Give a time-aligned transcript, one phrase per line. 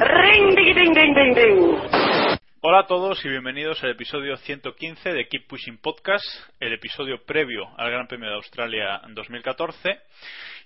[0.00, 1.78] Ring, ding, ding, ding, ding, ding.
[2.62, 6.24] Hola a todos y bienvenidos al episodio 115 de Keep Pushing Podcast,
[6.58, 10.00] el episodio previo al Gran Premio de Australia en 2014.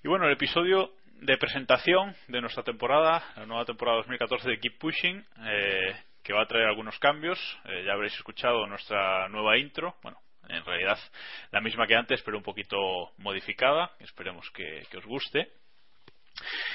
[0.03, 4.79] Y bueno, el episodio de presentación de nuestra temporada, la nueva temporada 2014 de Keep
[4.79, 5.95] Pushing, eh,
[6.27, 7.39] que va a traer algunos cambios.
[7.63, 10.99] Eh, ya habréis escuchado nuestra nueva intro, bueno, en realidad
[11.51, 13.91] la misma que antes, pero un poquito modificada.
[14.01, 15.53] Esperemos que, os guste.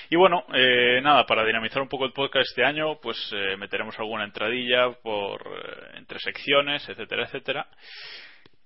[0.08, 3.98] Y bueno, eh, nada, para dinamizar un poco el podcast este año, pues eh, meteremos
[3.98, 7.68] alguna entradilla por eh, entre secciones, etcétera, etcétera.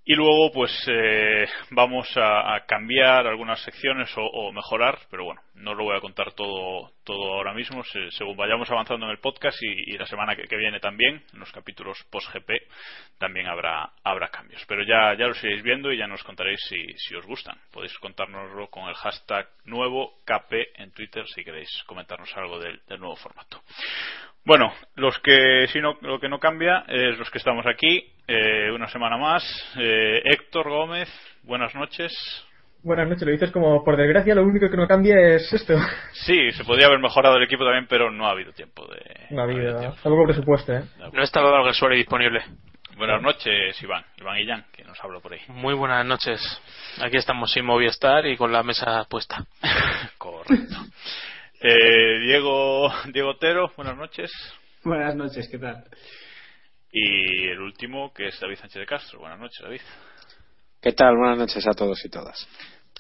[0.09, 5.75] Y luego, pues eh, vamos a, cambiar algunas secciones o, o mejorar, pero bueno, no
[5.75, 9.59] lo voy a contar todo, todo ahora mismo, se- según vayamos avanzando en el podcast
[9.63, 12.51] y, la semana que, viene también, en los capítulos post-GP,
[13.19, 14.65] también habrá, habrá cambios.
[14.69, 17.59] Pero ya, ya los iréis viendo y ya nos contaréis si, si os gustan.
[17.73, 23.17] Podéis contárnoslo con el hashtag nuevo KP en Twitter si queréis comentarnos algo del nuevo
[23.17, 23.61] formato.
[24.47, 28.71] Bueno, los que si no, lo que no cambia es los que estamos aquí, eh,
[28.73, 29.43] una semana más.
[29.77, 31.09] Eh, Héctor Gómez,
[31.43, 32.15] buenas noches.
[32.85, 35.75] Buenas noches, lo dices como por desgracia lo único que no cambia es esto.
[36.13, 39.27] Sí, se podría haber mejorado el equipo también, pero no ha habido tiempo de.
[39.31, 40.83] No ha habido tampoco presupuesto, ¿eh?
[41.13, 42.45] No estaba Valguesuari disponible.
[42.97, 44.05] Buenas noches, Iván.
[44.17, 45.41] Iván Illán, que nos habló por ahí.
[45.49, 46.41] Muy buenas noches.
[47.03, 49.45] Aquí estamos sin Movistar y con la mesa puesta.
[50.19, 50.77] Correcto.
[51.61, 54.31] Eh, Diego, Diego Otero, buenas noches.
[54.85, 55.85] Buenas noches, ¿qué tal?
[56.93, 59.21] Y el último, que es David Sánchez de Castro.
[59.21, 59.81] Buenas noches, David.
[60.81, 61.17] ¿Qué tal?
[61.17, 62.47] Buenas noches a todos y todas.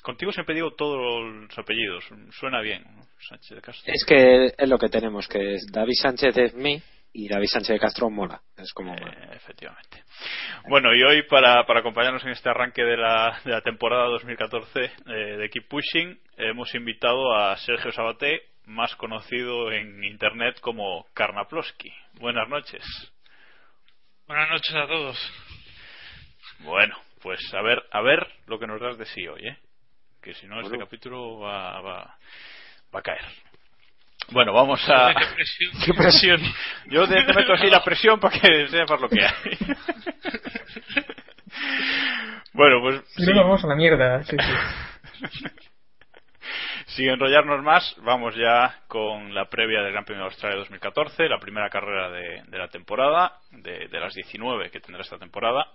[0.03, 2.05] Contigo siempre digo todos los apellidos.
[2.31, 3.03] Suena bien, ¿no?
[3.29, 3.93] Sánchez de Castro.
[3.93, 6.83] Es que es lo que tenemos, que es David Sánchez es mí
[7.17, 8.43] y David Sánchez de Castro mola.
[8.59, 8.95] Es como...
[8.95, 10.05] Eh, efectivamente.
[10.69, 14.85] Bueno, y hoy para, para acompañarnos en este arranque de la, de la temporada 2014
[14.85, 21.91] eh, de Keep Pushing, hemos invitado a Sergio Sabaté, más conocido en internet como Karnaploski.
[22.21, 22.85] Buenas noches.
[24.27, 25.33] Buenas noches a todos.
[26.59, 29.57] Bueno, pues a ver, a ver lo que nos das de sí hoy, ¿eh?
[30.21, 32.19] Que si no, este capítulo va, va,
[32.95, 33.25] va a caer.
[34.31, 35.15] Bueno, vamos a...
[35.15, 35.73] Qué presión.
[35.87, 36.41] Qué presión.
[36.87, 39.33] Yo te, te meto así la presión para que sepas lo que hay.
[42.53, 44.23] bueno, pues sí, no, vamos a la mierda.
[44.25, 45.27] Sí, sí.
[46.87, 51.39] sin enrollarnos más, vamos ya con la previa del Gran Premio de Australia 2014, la
[51.39, 55.67] primera carrera de, de la temporada, de, de las 19 que tendrá esta temporada.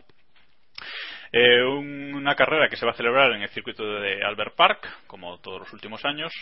[1.32, 4.88] Eh, un- una carrera que se va a celebrar en el circuito de Albert Park,
[5.08, 6.34] como todos los últimos años.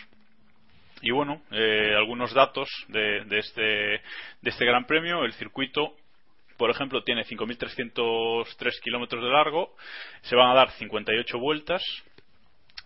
[1.02, 4.02] Y bueno, eh, algunos datos de, de este, de
[4.50, 5.24] este Gran Premio.
[5.24, 5.96] El circuito,
[6.58, 9.76] por ejemplo, tiene 5.303 kilómetros de largo.
[10.22, 11.82] Se van a dar 58 vueltas.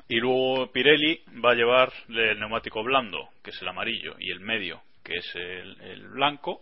[0.07, 4.42] Y luego Pirelli va a llevar el neumático blando, que es el amarillo, y el
[4.42, 6.62] medio, que es el, blanco.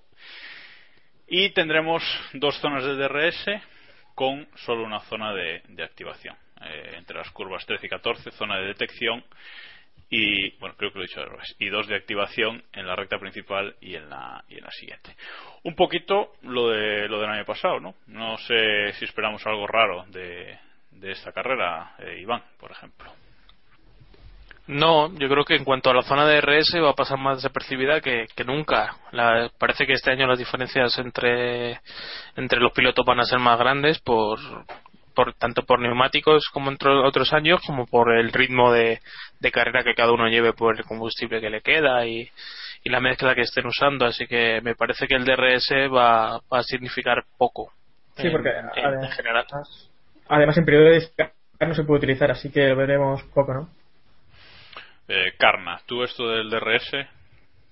[1.28, 2.04] Y tendremos
[2.34, 3.46] dos zonas de DRS
[4.16, 6.36] con solo una zona de, de activación.
[6.64, 9.24] Eh, entre las curvas 13 y 14, zona de detección
[10.14, 13.76] y bueno creo que lo he dicho al dos de activación en la recta principal
[13.82, 15.16] y en la y en la siguiente.
[15.64, 20.06] Un poquito lo de lo del año pasado no no sé si esperamos algo raro
[20.10, 20.60] de,
[20.92, 23.12] de esta carrera eh, Iván por ejemplo.
[24.68, 27.38] No, yo creo que en cuanto a la zona de RS va a pasar más
[27.38, 28.96] desapercibida que, que nunca.
[29.12, 31.80] La- parece que este año las diferencias entre,
[32.36, 34.40] entre los pilotos van a ser más grandes por,
[35.14, 39.00] por tanto por neumáticos como entre otros años como por el ritmo de,
[39.40, 42.30] de carrera que cada uno lleve por el combustible que le queda y,
[42.84, 44.06] y la mezcla que estén usando.
[44.06, 47.72] Así que me parece que el DRS va, va a significar poco.
[48.18, 49.46] Sí, en- porque en- en además, general.
[50.28, 53.70] además en periodo de descarga no se puede utilizar, así que lo veremos poco, ¿no?
[55.08, 56.92] eh, Karna tú esto del DRS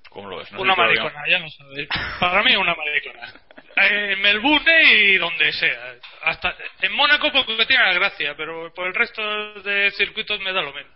[0.09, 1.88] cómo lo ves No una maricona, ya lo sabéis.
[2.19, 3.33] Para mí una maricona.
[3.81, 5.95] Eh, En Melbourne y donde sea.
[6.23, 9.21] Hasta en Mónaco porque tiene la gracia, pero por el resto
[9.61, 10.91] de circuitos me da lo mismo.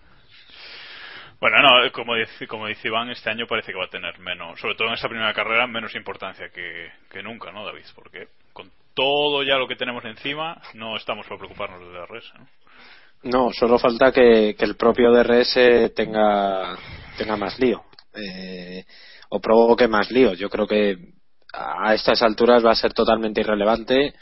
[1.40, 4.60] Bueno, no, como dice, como dice Iván, este año parece que va a tener menos,
[4.62, 7.84] sobre todo en esta primera carrera, menos importancia que, que nunca, ¿no, David?
[7.96, 12.48] Porque con todo ya lo que tenemos encima, no estamos para preocuparnos del DRS, ¿no?
[13.24, 16.78] No, solo falta que, que el propio DRS tenga,
[17.18, 17.84] tenga más lío.
[18.14, 18.84] Eh,
[19.30, 20.34] o provoque más lío.
[20.34, 20.98] Yo creo que
[21.54, 24.14] a estas alturas va a ser totalmente irrelevante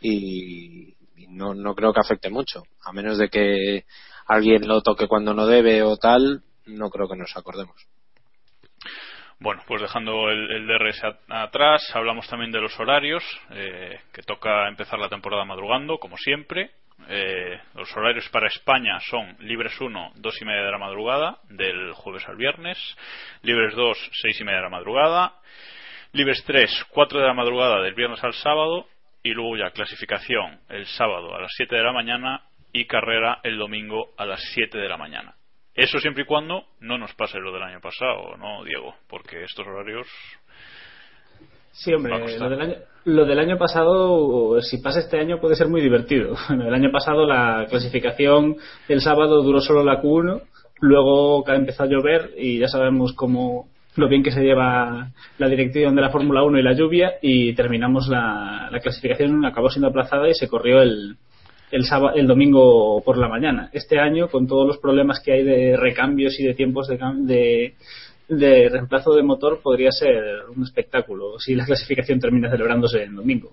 [0.00, 0.94] y,
[1.28, 2.62] no, no creo que afecte mucho.
[2.84, 3.84] A menos de que
[4.26, 7.76] alguien lo toque cuando no debe o tal, no creo que nos acordemos.
[9.40, 14.22] Bueno, pues dejando el, el DRS a- atrás, hablamos también de los horarios, eh, que
[14.22, 16.70] toca empezar la temporada madrugando, como siempre.
[17.08, 21.92] Eh, los horarios para España son libres 1, 2 y media de la madrugada, del
[21.92, 22.76] jueves al viernes.
[23.42, 25.34] Libres 2, 6 y media de la madrugada.
[26.12, 28.86] Libres 3, 4 de la madrugada del viernes al sábado.
[29.22, 33.58] Y luego ya clasificación el sábado a las 7 de la mañana y carrera el
[33.58, 35.34] domingo a las 7 de la mañana.
[35.74, 38.94] Eso siempre y cuando no nos pase lo del año pasado, ¿no, Diego?
[39.08, 40.06] Porque estos horarios.
[41.72, 42.74] Sí, hombre, lo del, año,
[43.04, 46.34] lo del año pasado, si pasa este año, puede ser muy divertido.
[46.48, 48.56] Bueno, el año pasado la clasificación
[48.88, 50.42] del sábado duró solo la Q1,
[50.80, 53.68] luego empezó a llover y ya sabemos cómo
[53.98, 57.52] lo bien que se lleva la dirección de la Fórmula 1 y la lluvia y
[57.54, 61.16] terminamos la, la clasificación, acabó siendo aplazada y se corrió el,
[61.70, 63.70] el, sábado, el domingo por la mañana.
[63.72, 67.74] Este año, con todos los problemas que hay de recambios y de tiempos de, de,
[68.28, 73.52] de reemplazo de motor, podría ser un espectáculo si la clasificación termina celebrándose en domingo.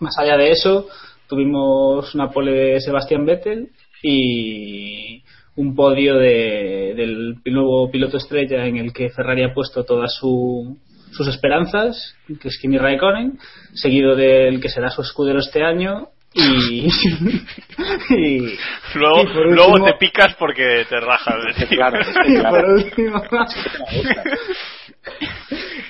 [0.00, 0.88] Más allá de eso,
[1.28, 3.70] tuvimos una pole de Sebastián Vettel
[4.02, 5.22] y
[5.60, 10.78] un podio de- del nuevo piloto estrella en el que Ferrari ha puesto todas su-
[11.12, 13.38] sus esperanzas, que es Kimi Raikkonen,
[13.74, 16.86] seguido del que será su escudero este año y,
[18.10, 18.56] y-
[18.94, 21.34] Luego, y por luego último- te picas porque te rajas.
[21.68, 23.22] Claro, y por último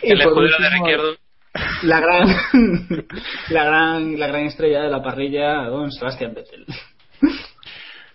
[0.02, 1.16] y El por escudero de último, Ricciardo.
[1.82, 2.26] la gran
[3.50, 6.64] la gran la gran estrella de la parrilla don Sebastián Vettel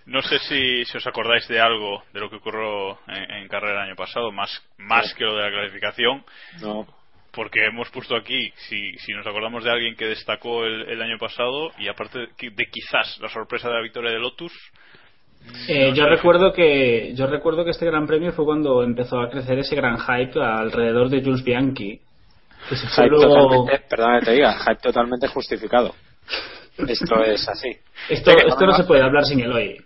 [0.07, 3.81] No sé si, si os acordáis de algo de lo que ocurrió en, en carrera
[3.83, 6.23] el año pasado, más, más que lo de la clasificación,
[6.61, 6.85] No,
[7.31, 11.17] porque hemos puesto aquí, si, si nos acordamos de alguien que destacó el, el año
[11.17, 14.53] pasado, y aparte de, qui- de quizás la sorpresa de la victoria de Lotus,
[15.67, 19.59] Eh, yo recuerdo que yo recuerdo que este gran premio fue cuando empezó a crecer
[19.59, 21.99] ese gran hype alrededor de Jules Bianchi.
[22.69, 25.93] Que se fue hype luego- que te diga, hype totalmente justificado.
[26.87, 27.69] Esto es así.
[28.09, 29.77] esto, esto no se puede hablar sin Eloy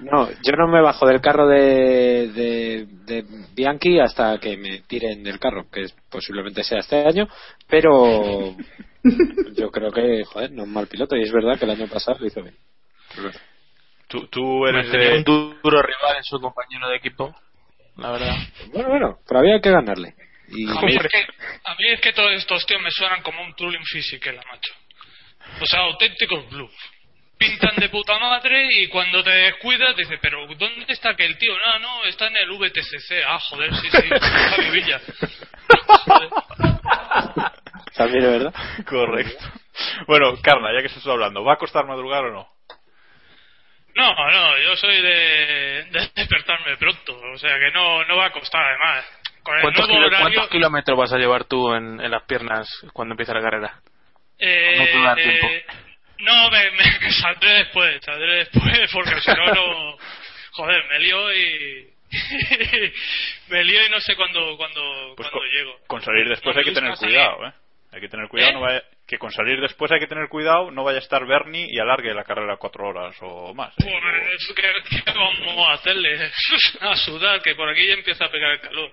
[0.00, 5.22] No, yo no me bajo del carro de, de, de Bianchi hasta que me tiren
[5.22, 7.28] del carro, que posiblemente sea este año,
[7.68, 8.54] pero
[9.56, 12.18] yo creo que, joder, no es mal piloto y es verdad que el año pasado
[12.20, 12.56] lo hizo bien.
[14.08, 15.18] tú, tú eres de...
[15.18, 17.34] un duro rival en su compañero de equipo,
[17.96, 18.36] la verdad.
[18.72, 20.14] Bueno, bueno, pero había que ganarle.
[20.48, 21.26] Y A mí, es que,
[21.64, 24.72] a mí es que todos estos tíos me suenan como un trolling physical, macho.
[25.60, 26.72] O sea, auténticos blues.
[27.38, 31.52] Pintan de puta madre y cuando te descuidas dices, pero ¿dónde está aquel tío?
[31.58, 33.22] No, no, está en el VTCC.
[33.26, 35.00] Ah, joder, sí, sí, Javi Villa.
[36.06, 36.28] Joder.
[37.94, 38.54] también es verdad.
[38.88, 39.44] Correcto.
[40.06, 42.48] Bueno, Carla, ya que se está hablando, ¿va a costar madrugar o no?
[43.94, 47.18] No, no, yo soy de, de despertarme pronto.
[47.34, 49.04] O sea que no, no va a costar, además.
[49.42, 50.24] Con el ¿Cuántos, nuevo kilo- horario...
[50.24, 53.80] cuántos kilómetros vas a llevar tú en, en las piernas cuando empiece la carrera?
[54.38, 55.46] Eh, No te da eh, tiempo.
[56.18, 59.98] No, me, me- saldré después, saldré después, porque si no, no.
[60.52, 61.90] Joder, me lío y.
[63.48, 65.78] me lío y no sé cuándo, cuándo, Pues cuándo con, llego.
[65.86, 67.52] con salir después No hay que tener cuidado, ¿eh?
[67.92, 68.54] Hay que tener cuidado, ¿Eh?
[68.54, 71.66] no vaya, que con salir después hay que tener cuidado, no vaya a estar Bernie
[71.70, 73.72] y alargue la carrera cuatro horas o más.
[73.78, 73.84] ¿eh?
[73.84, 74.72] Pues, ¿qué,
[75.04, 76.30] qué vamos a hacerle?
[76.80, 78.92] a sudar, que por aquí ya empieza a pegar el calor.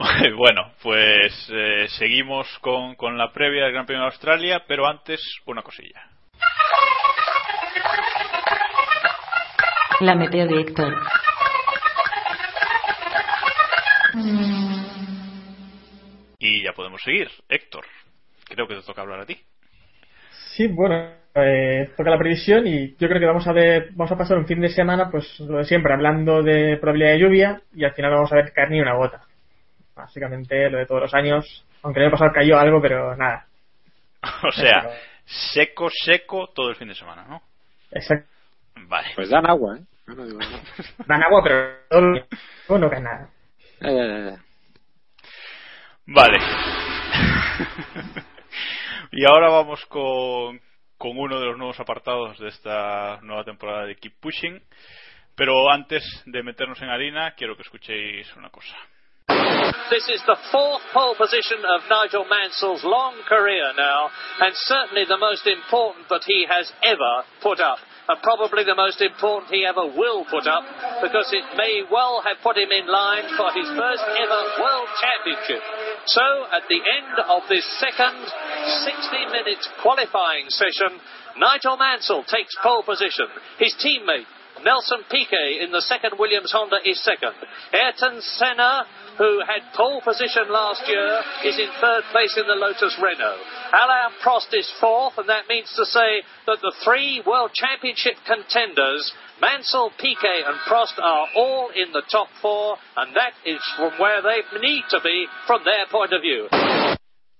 [0.36, 5.20] bueno, pues eh, seguimos con, con la previa del Gran Premio de Australia, pero antes
[5.44, 6.02] una cosilla.
[10.00, 10.94] La meteo de Héctor.
[16.38, 17.28] Y ya podemos seguir.
[17.50, 17.84] Héctor,
[18.44, 19.38] creo que te toca hablar a ti.
[20.56, 24.16] Sí, bueno, eh, toca la previsión y yo creo que vamos a ver, vamos a
[24.16, 27.84] pasar un fin de semana, pues lo de siempre, hablando de probabilidad de lluvia y
[27.84, 29.26] al final vamos a ver caer ni una gota.
[30.00, 33.46] Básicamente lo de todos los años, aunque el año pasado cayó algo, pero nada.
[34.42, 34.90] o sea,
[35.24, 37.42] seco, seco todo el fin de semana, ¿no?
[37.90, 38.28] Exacto.
[38.86, 39.08] Vale.
[39.14, 39.82] Pues dan agua, ¿eh?
[40.06, 40.62] Yo no digo nada.
[41.06, 43.28] Dan agua, pero todo no, no cae nada.
[43.80, 44.42] Ya, ya, ya, ya.
[46.06, 46.38] Vale.
[49.12, 50.60] y ahora vamos con,
[50.98, 54.62] con uno de los nuevos apartados de esta nueva temporada de Keep Pushing.
[55.36, 58.76] Pero antes de meternos en harina, quiero que escuchéis una cosa.
[59.90, 64.06] This is the fourth pole position of Nigel Mansell's long career now,
[64.38, 67.82] and certainly the most important that he has ever put up.
[68.06, 70.62] And probably the most important he ever will put up,
[71.02, 75.62] because it may well have put him in line for his first ever World Championship.
[76.06, 81.02] So, at the end of this second 60 minute qualifying session,
[81.38, 83.26] Nigel Mansell takes pole position.
[83.58, 84.26] His teammate,
[84.64, 87.34] Nelson Piquet, in the second Williams Honda, is second.
[87.72, 88.84] Ayrton Senna,
[89.18, 93.40] who had pole position last year, is in third place in the Lotus Renault.
[93.72, 99.12] Alain Prost is fourth, and that means to say that the three World Championship contenders,
[99.40, 104.22] Mansell, Piquet, and Prost, are all in the top four, and that is from where
[104.22, 106.48] they need to be from their point of view.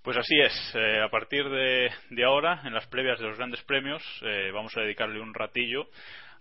[0.02, 3.62] Pues así es, eh, a partir de, de ahora, en las previas de los grandes
[3.64, 5.88] premios, eh, vamos a dedicarle un ratillo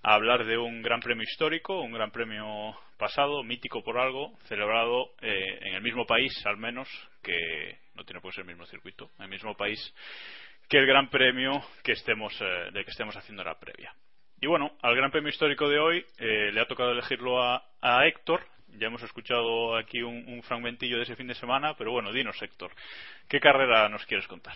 [0.02, 5.12] a hablar de un gran premio histórico, un gran premio pasado, mítico por algo, celebrado
[5.22, 6.88] eh, en el mismo país, al menos,
[7.24, 9.94] que no tiene ser el mismo circuito, en el mismo país
[10.70, 13.94] que el gran premio que estemos, eh, que estemos haciendo la previa.
[14.40, 18.06] Y bueno, al gran premio histórico de hoy eh, le ha tocado elegirlo a, a
[18.06, 18.46] Héctor.
[18.78, 22.40] Ya hemos escuchado aquí un, un fragmentillo de ese fin de semana, pero bueno, dinos
[22.42, 22.72] Héctor,
[23.28, 24.54] ¿qué carrera nos quieres contar?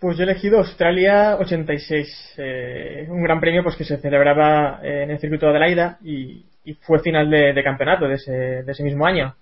[0.00, 5.02] Pues yo he elegido Australia 86, eh, un gran premio pues que se celebraba eh,
[5.02, 6.46] en el circuito de Adelaida y,
[6.80, 9.34] fue final de, campeonato de ese, de ese mismo año.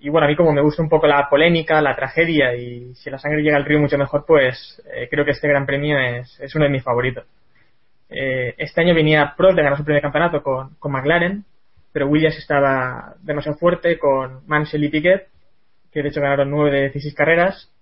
[0.00, 3.08] Y, bueno, a mí como me gusta un poco la polémica, la tragedia y si
[3.08, 6.38] la sangre llega al río mucho mejor, pues eh, creo que este gran premio es,
[6.38, 7.24] es uno de mis favoritos.
[8.10, 11.44] Eh, este año venía Prost de ganar su primer campeonato con, con McLaren,
[11.92, 15.28] pero Williams estaba demasiado fuerte con Mansell y Piquet,
[15.90, 17.73] que de hecho ganaron 9 de 16 carreras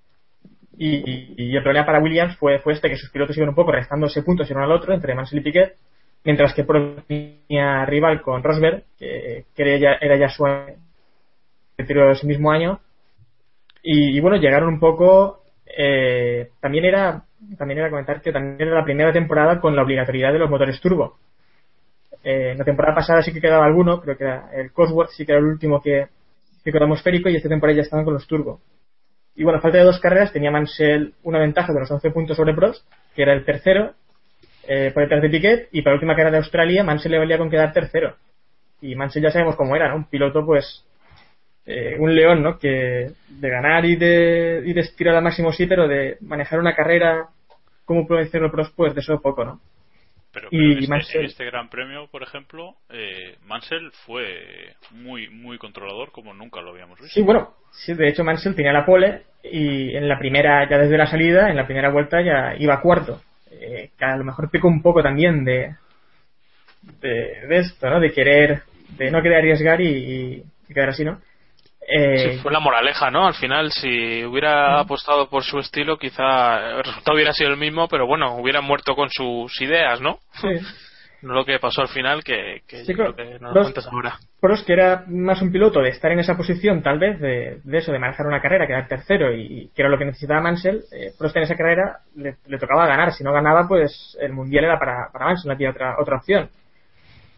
[0.79, 3.73] y, y, el problema para Williams fue, fue este, que sus pilotos iban un poco
[3.73, 5.77] restándose puntos uno al otro entre Mansell y Piquet,
[6.25, 10.45] mientras que Prost tenía rival con Rosberg, que, que era, ya, era ya su
[11.77, 12.81] retiro ese mismo año.
[13.83, 15.43] Y, y, bueno, llegaron un poco.
[15.67, 17.25] Eh, también era
[17.57, 20.81] también era comentar que también era la primera temporada con la obligatoriedad de los motores
[20.81, 21.19] turbo.
[22.23, 25.33] Eh, la temporada pasada sí que quedaba alguno, creo que era el Cosworth, sí que
[25.33, 26.07] era el último que,
[26.65, 28.61] que quedó atmosférico y esta temporada ya estaban con los turbo.
[29.35, 32.55] Y bueno, falta de dos carreras tenía Mansell una ventaja de los 11 puntos sobre
[32.55, 33.95] Prost, que era el tercero,
[34.69, 37.39] eh, por detrás de Piquet, y para la última carrera de Australia Mansell le valía
[37.39, 38.17] con quedar tercero.
[38.81, 39.97] Y Mansell ya sabemos cómo era, ¿no?
[39.97, 40.85] Un piloto, pues,
[41.67, 42.59] eh, un león, ¿no?
[42.59, 46.75] Que de ganar y de, y de estirar al máximo sí, pero de manejar una
[46.75, 47.29] carrera
[47.85, 49.61] como puede decirlo Prost, pues de eso poco, ¿no?
[50.33, 51.21] Pero, pero y en, este, Mansell...
[51.21, 56.71] en, este, gran premio, por ejemplo, eh, Mansell fue muy muy controlador como nunca lo
[56.71, 57.15] habíamos visto.
[57.15, 60.97] Sí, bueno, sí, de hecho Mansell tenía la pole y en la primera, ya desde
[60.97, 63.21] la salida, en la primera vuelta ya iba cuarto.
[63.51, 65.77] Eh, que a lo mejor picó un poco también de,
[67.01, 68.01] de, de, esto, ¿no?
[68.01, 68.63] De querer,
[68.97, 71.21] de no querer arriesgar y quedar así, ¿no?
[71.87, 73.27] Eh, sí, fue la moraleja, ¿no?
[73.27, 77.89] Al final, si hubiera apostado por su estilo, quizá el resultado hubiera sido el mismo,
[77.89, 80.19] pero bueno, hubiera muerto con sus ideas, ¿no?
[80.41, 80.49] Sí.
[81.23, 84.19] No lo que pasó al final, que, que, sí, creo que Prost, ahora.
[84.41, 87.79] Prost, que era más un piloto de estar en esa posición, tal vez, de, de
[87.79, 91.13] eso, de manejar una carrera, quedar tercero, y que era lo que necesitaba Mansell, eh,
[91.17, 93.13] Prost en esa carrera le, le, tocaba ganar.
[93.13, 96.51] Si no ganaba, pues el mundial era para, para Mansell, no había otra, otra opción.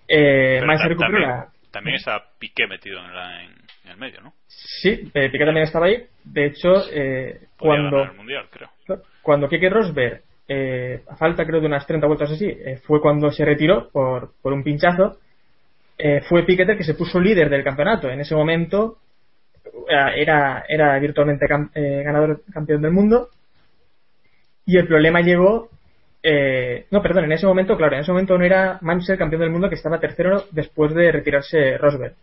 [0.08, 1.48] Eh, Mansell recuperó también, la.
[1.70, 4.32] También está Piqué metido en, la, en, en el medio, ¿no?
[4.46, 6.04] Sí, eh, Piqué también estaba ahí.
[6.24, 8.70] De hecho, eh, cuando, el mundial, creo.
[9.22, 13.30] cuando Keke Rosberg, eh, a falta creo de unas 30 vueltas así, eh, fue cuando
[13.30, 15.18] se retiró por, por un pinchazo,
[15.96, 18.08] eh, fue Piquet el que se puso líder del campeonato.
[18.08, 18.98] En ese momento
[19.88, 23.28] era, era virtualmente cam, eh, ganador campeón del mundo
[24.66, 25.68] Y el problema llegó.
[26.22, 29.50] Eh, no, perdón, en ese momento, claro, en ese momento no era Mansell campeón del
[29.50, 32.14] mundo que estaba tercero después de retirarse Rosberg.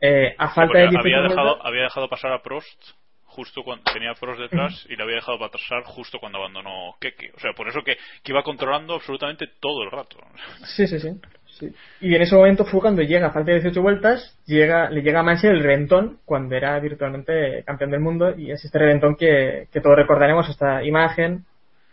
[0.00, 2.82] Eh, a falta de Porque 18 había dejado, vueltas- había dejado pasar a Prost
[3.24, 7.32] justo cuando tenía Prost detrás y le había dejado pasar justo cuando abandonó Keke.
[7.36, 10.18] O sea, por eso que, que iba controlando absolutamente todo el rato.
[10.64, 11.10] Sí, sí, sí,
[11.46, 11.66] sí.
[12.00, 15.20] Y en ese momento fue cuando llega, a falta de 18 vueltas, llega, le llega
[15.20, 19.66] a Mansell el reventón cuando era virtualmente campeón del mundo y es este reventón que,
[19.72, 21.44] que todos recordaremos esta imagen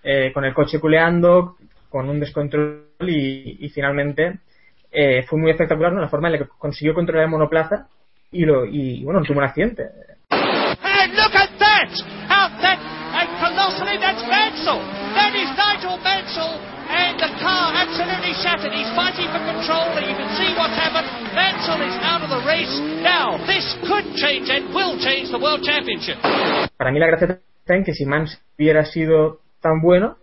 [0.03, 1.57] eh, con el coche culeando,
[1.89, 4.39] con un descontrol y, y finalmente
[4.95, 5.99] eh, fue muy espectacular ¿no?
[5.99, 7.87] la forma en la que consiguió controlar el monoplaza
[8.31, 9.83] y, lo, y bueno, tuvo un accidente.
[10.31, 11.91] And look at that!
[12.31, 14.79] Out that, and colossally, that's Mansell!
[15.13, 18.71] That is Nigel Mansell, and the car absolutely shattered.
[18.71, 21.07] He's fighting for control, and you can see what's happened.
[21.35, 22.71] Mansell is out of the race.
[23.03, 26.17] Now, this could change and will change the World Championship.
[26.77, 30.17] Para mí la gracia está en que si Mansell hubiera sido tan bueno,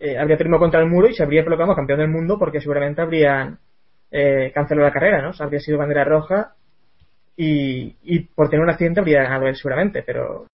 [0.00, 3.00] eh, habría terminado contra el muro y se habría proclamado campeón del mundo porque seguramente
[3.02, 3.58] habrían
[4.10, 5.30] eh, cancelado la carrera, ¿no?
[5.30, 6.54] O sea, habría sido bandera roja
[7.36, 10.46] y, y por tener un accidente habría ganado él seguramente, pero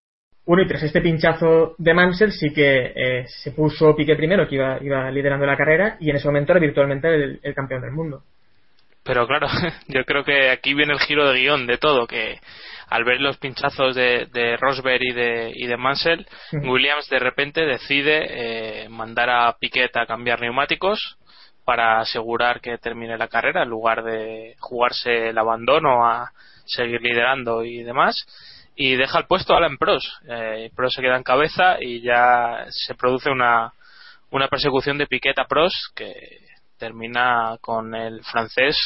[0.44, 4.56] bueno, y tras este pinchazo de Mansell sí que eh, se puso Piqué primero, que
[4.56, 7.92] iba, iba liderando la carrera, y en ese momento era virtualmente el, el campeón del
[7.92, 8.24] mundo.
[9.04, 9.46] Pero claro,
[9.88, 12.40] yo creo que aquí viene el giro de guion de todo, que
[12.92, 16.26] al ver los pinchazos de, de Rosberg y de, y de Mansell.
[16.52, 21.16] Williams de repente decide eh, mandar a Piquet a cambiar neumáticos
[21.64, 26.32] para asegurar que termine la carrera en lugar de jugarse el abandono a
[26.64, 28.26] seguir liderando y demás.
[28.74, 30.06] Y deja el puesto a Alan Prost.
[30.28, 33.72] Eh, Prost se queda en cabeza y ya se produce una,
[34.30, 36.14] una persecución de Piquet a Prost que
[36.78, 38.76] termina con el francés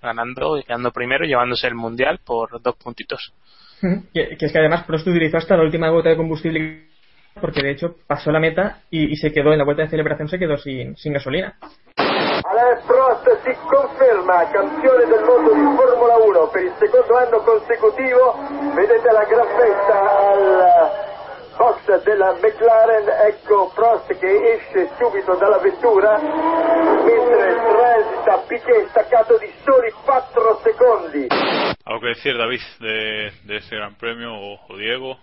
[0.00, 3.32] ganando y quedando primero llevándose el mundial por dos puntitos.
[4.14, 6.88] Que, es que además Prost utilizó hasta la última gota de combustible
[7.38, 10.38] porque de hecho pasó la meta y, se quedó en la vuelta de celebración se
[10.38, 11.58] quedó sin gasolina.
[12.44, 18.36] Alain Prost si conferma campione del mondo di Formula 1 per il secondo anno consecutivo.
[18.74, 19.96] Vedete la gran festa
[20.28, 20.90] al
[21.56, 23.08] box della McLaren.
[23.32, 31.26] Ecco Prost che esce subito dalla vettura mentre transita Piquet staccato di soli 4 secondi.
[31.86, 35.16] ¿Algo que decir, David, de, de este gran premio o, o Diego?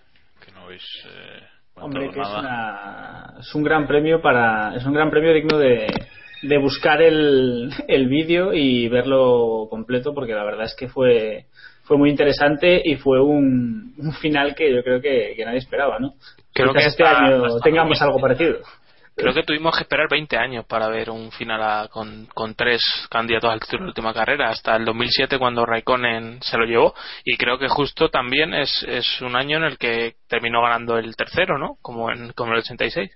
[0.44, 1.44] Que no habéis eh,
[1.76, 5.88] Hombre, que es, una- es un gran premio para es un gran premio digno de,
[6.44, 11.46] de buscar el, el vídeo y verlo completo porque la verdad es que fue
[11.84, 16.00] fue muy interesante y fue un, un final que yo creo que, que nadie esperaba,
[16.00, 16.14] ¿no?
[16.54, 18.04] Creo Quizás que este año tengamos 2000.
[18.04, 18.60] algo parecido.
[19.14, 22.82] Creo que tuvimos que esperar 20 años para ver un final a- con, con tres
[23.10, 26.94] candidatos al título de última carrera, hasta el 2007 cuando Raikkonen se lo llevó.
[27.26, 31.16] Y creo que justo también es, es un año en el que terminó ganando el
[31.16, 31.76] tercero, ¿no?
[31.82, 33.12] Como en como el 86.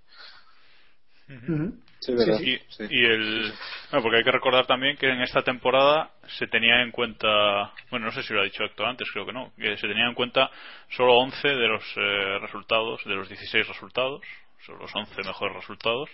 [2.06, 2.40] Sí, verdad.
[2.40, 2.84] Y, Sí.
[2.90, 3.54] y el.
[3.92, 7.72] Bueno, porque hay que recordar también que en esta temporada se tenía en cuenta.
[7.90, 9.52] Bueno, no sé si lo ha dicho Héctor antes, creo que no.
[9.58, 10.50] Que se tenía en cuenta
[10.90, 14.22] solo 11 de los eh, resultados, de los 16 resultados.
[14.66, 16.10] Son los 11 mejores resultados.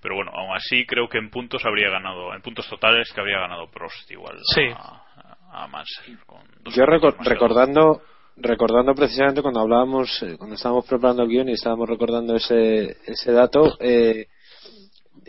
[0.00, 2.32] Pero bueno, aún así creo que en puntos habría ganado.
[2.34, 4.38] En puntos totales que habría ganado Prost igual.
[4.54, 4.68] Sí.
[4.74, 6.18] A, a Mansell.
[6.24, 8.02] Con dos Yo recordando
[8.40, 13.32] recordando precisamente cuando hablábamos, eh, cuando estábamos preparando el guion y estábamos recordando ese, ese
[13.32, 14.26] dato, eh,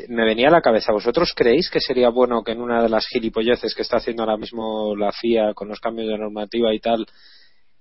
[0.08, 0.92] me venía a la cabeza.
[0.92, 4.38] ¿Vosotros creéis que sería bueno que en una de las gilipolleces que está haciendo ahora
[4.38, 7.06] mismo la FIA con los cambios de normativa y tal,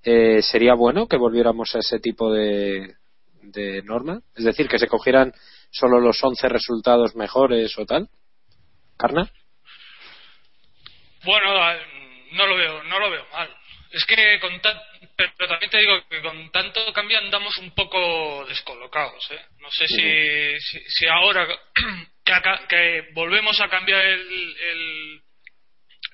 [0.02, 2.94] eh, sería bueno que volviéramos a ese tipo de,
[3.42, 4.20] de norma?
[4.34, 5.32] Es decir, que se cogieran
[5.70, 8.08] solo los 11 resultados mejores o tal.
[8.96, 9.30] ¿Carna?
[11.24, 11.46] Bueno,
[12.32, 13.57] no lo veo, no lo veo mal.
[13.90, 14.80] Es que con tan-
[15.16, 19.40] pero también te digo que con tanto cambio andamos un poco descolocados, ¿eh?
[19.60, 21.46] No sé si, si, si ahora
[22.24, 25.22] que, aca- que volvemos a cambiar el, el,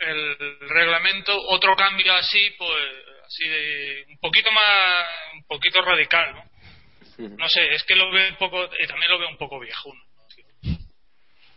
[0.00, 2.84] el reglamento, otro cambio así, pues
[3.26, 6.44] así de un poquito más, un poquito radical, ¿no?
[7.36, 10.00] No sé, es que lo veo un poco, y también lo veo un poco viejuno.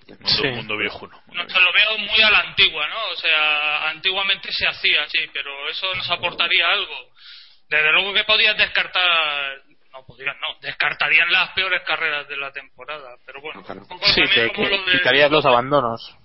[0.07, 0.47] Mundo, Sí.
[0.47, 1.21] mundo viejuno.
[1.27, 3.05] No, lo veo muy a la antigua, ¿no?
[3.11, 7.11] O sea, antiguamente se hacía así, pero eso nos aportaría algo.
[7.69, 13.15] Desde luego que podías descartar, no podías, no, descartarían las peores carreras de la temporada,
[13.25, 16.15] pero bueno, poco Sí, que, que lo de- quitarías los abandonos.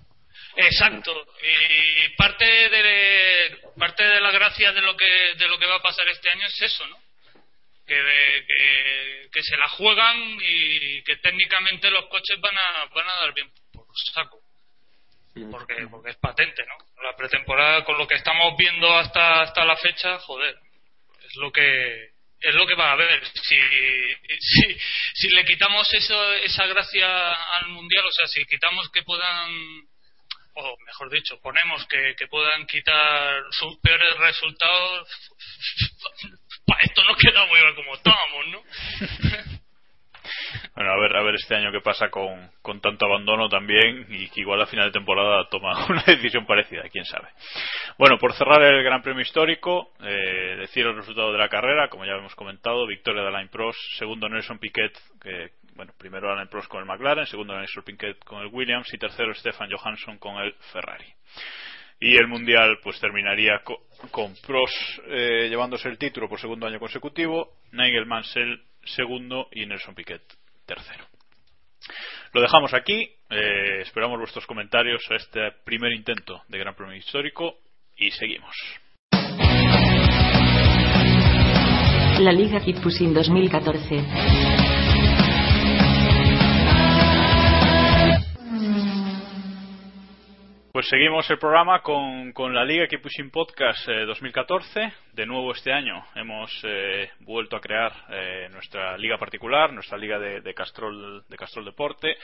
[0.54, 1.12] Exacto.
[1.42, 5.82] Y parte de parte de la gracia de lo que de lo que va a
[5.82, 6.96] pasar este año es eso, ¿no?
[7.86, 7.94] Que,
[8.46, 13.32] que, que se la juegan y que técnicamente los coches van a van a dar
[13.34, 13.50] bien
[14.12, 14.40] saco.
[15.50, 17.02] Porque porque es patente, ¿no?
[17.02, 20.55] La pretemporada con lo que estamos viendo hasta hasta la fecha, joder,
[21.24, 23.24] es lo que es lo que va a haber.
[23.26, 23.57] Si,
[24.40, 24.78] si,
[25.14, 29.50] si le quitamos eso, esa gracia al mundial, o sea, si quitamos que puedan,
[30.55, 35.09] o mejor dicho, ponemos que, que puedan quitar sus peores resultados,
[36.66, 38.62] para esto no queda muy bien como estábamos, ¿no?
[40.74, 44.28] Bueno, a ver, a ver este año qué pasa con, con tanto abandono también y
[44.28, 47.28] que igual a final de temporada toma una decisión parecida, quién sabe.
[47.98, 52.04] Bueno, por cerrar el Gran Premio Histórico, eh, decir el resultado de la carrera, como
[52.04, 56.68] ya hemos comentado, victoria de Alain Prost, segundo Nelson Piquet, que, bueno, primero Alain Prost
[56.68, 60.54] con el McLaren, segundo Nelson Piquet con el Williams y tercero Stefan Johansson con el
[60.72, 61.06] Ferrari.
[62.00, 64.74] Y el Mundial pues terminaría co- con Prost
[65.06, 70.22] eh, llevándose el título por segundo año consecutivo, Nigel Mansell segundo y Nelson Piquet
[70.66, 71.04] tercero.
[72.32, 73.10] Lo dejamos aquí.
[73.30, 77.58] eh, esperamos vuestros comentarios a este primer intento de Gran Premio Histórico
[77.96, 78.54] y seguimos.
[82.20, 84.71] La Liga Kickpushing 2014.
[90.72, 94.90] Pues seguimos el programa con, la Liga Keep Podcast eh, 2014.
[95.12, 100.18] De nuevo este año hemos eh, vuelto a crear eh, nuestra liga particular, nuestra liga
[100.18, 102.16] de, Castrol de Castrol Deporte.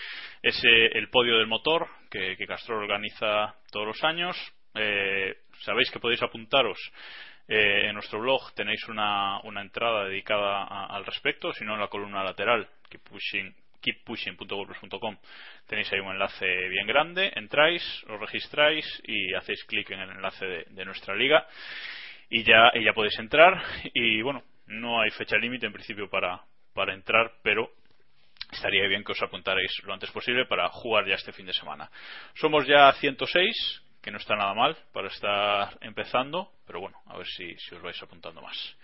[0.43, 4.35] Es eh, el podio del motor que, Castrol organiza todos los años.
[4.75, 6.79] Eh, sabéis que podéis apuntaros
[7.49, 11.89] eh, en nuestro blog tenéis una, entrada dedicada a- al respecto, si no en la
[11.89, 15.17] columna lateral, keeppushing, keeppushing.wordpress.com,
[15.67, 20.47] tenéis ahí un enlace bien grande, entráis, os registráis y hacéis clic en el enlace
[20.69, 21.47] de, nuestra liga
[22.29, 23.63] y ya, y ya podéis entrar
[23.95, 26.41] y bueno, no hay fecha límite en principio para,
[26.75, 27.71] para entrar, pero
[28.53, 31.91] estaría bien que os apuntarais lo antes posible para jugar ya este fin de semana.
[32.35, 37.27] Somos ya 106, que no está nada mal para estar empezando, pero bueno, a ver
[37.27, 38.77] si os vais apuntando más.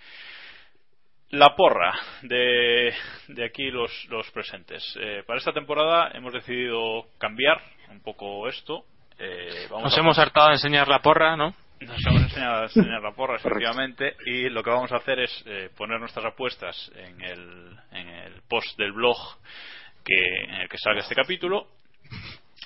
[1.34, 1.92] La porra
[2.22, 2.92] de,
[3.28, 4.82] de aquí los, los presentes.
[5.00, 8.84] Eh, para esta temporada hemos decidido cambiar un poco esto.
[9.18, 11.54] Eh, vamos Nos a- hemos hartado de enseñar la porra, ¿no?
[11.80, 15.42] nos hemos enseñado a enseñar la porra, efectivamente, y lo que vamos a hacer es
[15.46, 19.16] eh, poner nuestras apuestas en el, en el post del blog
[20.04, 21.66] que, en el que salga este capítulo.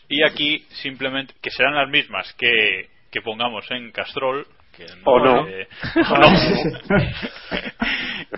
[0.08, 4.46] Y aquí simplemente, que serán las mismas que, que pongamos en Castrol.
[4.78, 5.44] Que O no.
[5.48, 5.66] eh,
[6.08, 6.28] o no.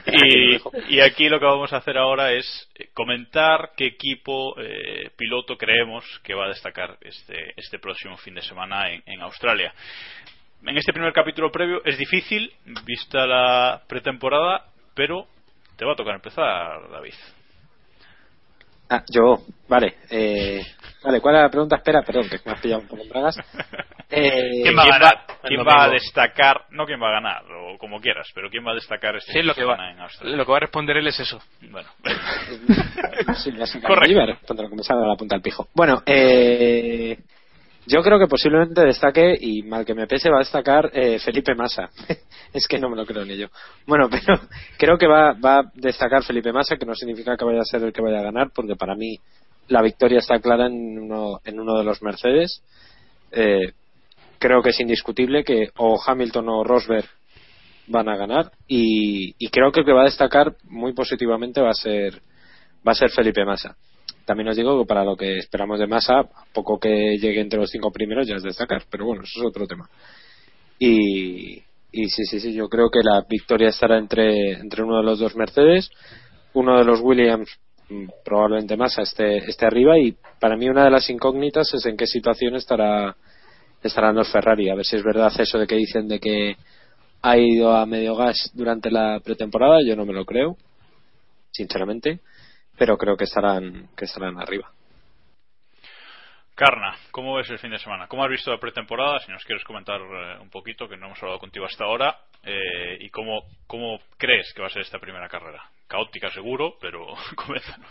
[0.06, 0.56] y,
[0.96, 6.02] y aquí lo que vamos a hacer ahora es comentar qué equipo eh, piloto creemos
[6.24, 9.74] que va a destacar este, este próximo fin de semana en, en Australia.
[10.64, 12.50] En este primer capítulo previo es difícil,
[12.86, 15.26] vista la pretemporada, pero
[15.76, 17.14] te va a tocar empezar, David.
[18.88, 19.94] Ah, yo, vale.
[20.10, 20.62] Eh,
[21.04, 21.76] vale, ¿cuál era la pregunta?
[21.76, 23.36] Espera, perdón, que me has pillado un poco en bragas.
[24.12, 25.14] Eh, ¿Quién va a ganar?
[25.44, 26.62] ¿Quién va a destacar?
[26.70, 29.40] No quién va a ganar, o como quieras, pero quién va a destacar este Sí,
[29.40, 30.36] lo de que, va, semana en Australia.
[30.36, 31.38] lo que va a responder él es eso.
[31.70, 31.88] Bueno,
[33.36, 34.10] sí, Correcto.
[34.10, 35.68] iba a responder lo que me sale a la punta del pijo.
[35.76, 37.18] Bueno, eh,
[37.86, 41.54] yo creo que posiblemente destaque, y mal que me pese, va a destacar eh, Felipe
[41.54, 41.88] Massa.
[42.52, 43.46] es que no me lo creo ni yo.
[43.86, 44.40] Bueno, pero
[44.76, 47.84] creo que va, va a destacar Felipe Massa, que no significa que vaya a ser
[47.84, 49.18] el que vaya a ganar, porque para mí
[49.70, 52.62] la victoria está clara en uno, en uno de los Mercedes.
[53.30, 53.72] Eh,
[54.38, 57.06] creo que es indiscutible que o Hamilton o Rosberg
[57.86, 61.74] van a ganar y, creo que el que va a destacar muy positivamente va a
[61.74, 62.20] ser
[62.86, 63.76] va a ser Felipe Massa.
[64.24, 67.70] También os digo que para lo que esperamos de Massa, poco que llegue entre los
[67.70, 69.88] cinco primeros ya es destacar, pero bueno, eso es otro tema.
[70.78, 71.58] Y,
[71.92, 75.18] y sí, sí, sí, yo creo que la victoria estará entre, entre uno de los
[75.18, 75.90] dos Mercedes,
[76.54, 77.50] uno de los Williams,
[78.24, 82.06] probablemente Massa esté, esté arriba y para mí una de las incógnitas es en qué
[82.06, 83.16] situación estará
[83.82, 86.56] estarán los Ferrari, a ver si es verdad eso de que dicen de que
[87.22, 90.56] ha ido a medio gas durante la pretemporada, yo no me lo creo,
[91.50, 92.20] sinceramente,
[92.78, 94.70] pero creo que estarán que estarán arriba.
[96.54, 98.06] Carna, ¿cómo ves el fin de semana?
[98.06, 99.18] ¿Cómo has visto la pretemporada?
[99.20, 102.98] Si nos quieres comentar eh, un poquito, que no hemos hablado contigo hasta ahora, eh,
[103.00, 105.62] y cómo, cómo crees que va a ser esta primera carrera.
[105.90, 107.90] Caótica seguro, pero coméntanos.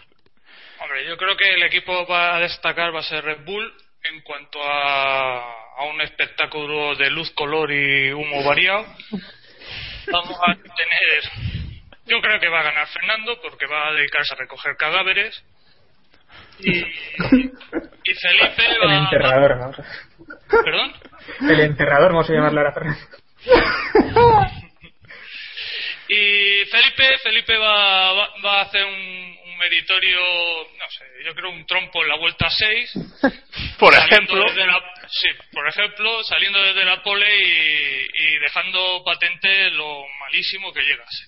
[0.81, 4.21] Hombre, yo creo que el equipo va a destacar va a ser Red Bull en
[4.21, 5.39] cuanto a,
[5.77, 8.85] a un espectáculo de luz, color y humo variado.
[10.09, 11.59] Vamos a tener.
[12.05, 15.43] Yo creo que va a ganar Fernando porque va a dedicarse a recoger cadáveres.
[16.59, 19.83] Y, y Felipe El enterrador, vamos a...
[20.63, 20.93] ¿Perdón?
[21.41, 22.99] El enterrador, vamos a llamarlo ahora, Fernando.
[26.09, 31.51] Y Felipe, Felipe va, va, va a hacer un, un meritorio, no sé, yo creo
[31.51, 32.91] un trompo en la vuelta 6.
[33.79, 34.43] Por ejemplo.
[34.43, 40.81] la- sí, por ejemplo, saliendo desde la pole y, y dejando patente lo malísimo que
[40.81, 41.25] llegase.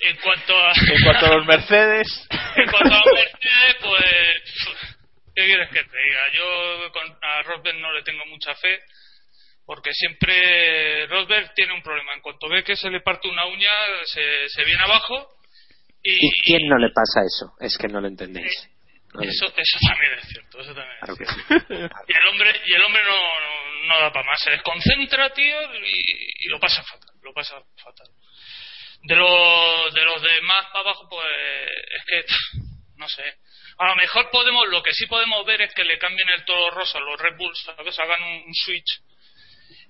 [0.00, 0.72] En cuanto a.
[0.92, 2.26] En cuanto a los Mercedes.
[2.56, 4.94] en cuanto a los Mercedes, pues.
[5.34, 6.32] ¿Qué quieres que te diga?
[6.32, 8.80] Yo con, a Rosberg no le tengo mucha fe.
[9.68, 12.14] Porque siempre Rosberg tiene un problema.
[12.14, 13.70] En cuanto ve que se le parte una uña,
[14.06, 15.28] se, se viene abajo.
[16.02, 17.52] Y, ¿Y quién no le pasa eso?
[17.60, 18.66] Es que no lo entendéis.
[19.12, 20.60] No lo eso, eso también es cierto.
[20.60, 21.94] Eso también es cierto.
[22.08, 24.40] Y el hombre, y el hombre no, no, no da para más.
[24.40, 27.14] Se desconcentra, tío, y, y lo pasa fatal.
[27.20, 28.08] Lo pasa fatal.
[29.02, 31.26] De, los de los de más para abajo, pues
[31.94, 32.24] es que,
[32.96, 33.34] no sé.
[33.76, 36.70] A lo mejor podemos, lo que sí podemos ver es que le cambien el toro
[36.70, 37.98] rosa a los Red Bulls, ¿sabes?
[37.98, 39.02] Hagan un, un switch.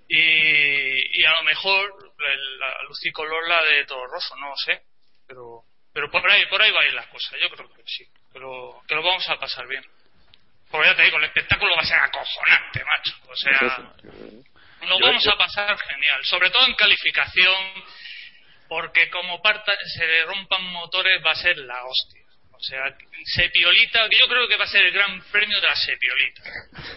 [0.09, 4.83] Y, y a lo mejor el- la lucicolor la de toro roso, no lo sé.
[5.27, 8.07] Pero, pero por ahí, por ahí va a ir las cosas, yo creo que sí.
[8.33, 9.85] Pero que lo vamos a pasar bien.
[10.71, 13.15] Porque ya te digo, el espectáculo va a ser acojonante, macho.
[13.29, 13.53] O sea,
[14.83, 16.25] lo vamos a pasar genial.
[16.25, 17.85] Sobre todo en calificación,
[18.69, 22.18] porque como parta, se le rompan motores va a ser la hostia.
[22.59, 22.81] O sea,
[23.25, 26.43] Sepiolita, que yo creo que va a ser el gran premio de la Sepiolita.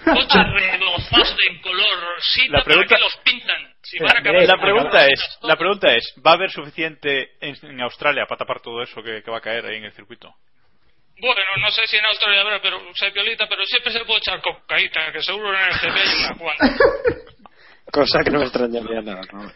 [0.06, 3.74] Coches rebozados en color rosita, La pregunta- ¿para qué los pintan?
[3.84, 7.56] Si van a acabar La pregunta es, la pregunta es, ¿va a haber suficiente en,
[7.62, 10.34] en Australia para tapar todo eso que, que va a caer ahí en el circuito?
[11.20, 15.12] Bueno, no sé si en Australia habrá, pero Sepiolita, pero siempre se puede echar cocaíta,
[15.12, 16.66] que seguro en el GP hay una cuanta.
[17.92, 19.22] Cosa que no me extrañaría nada.
[19.32, 19.52] ¿no?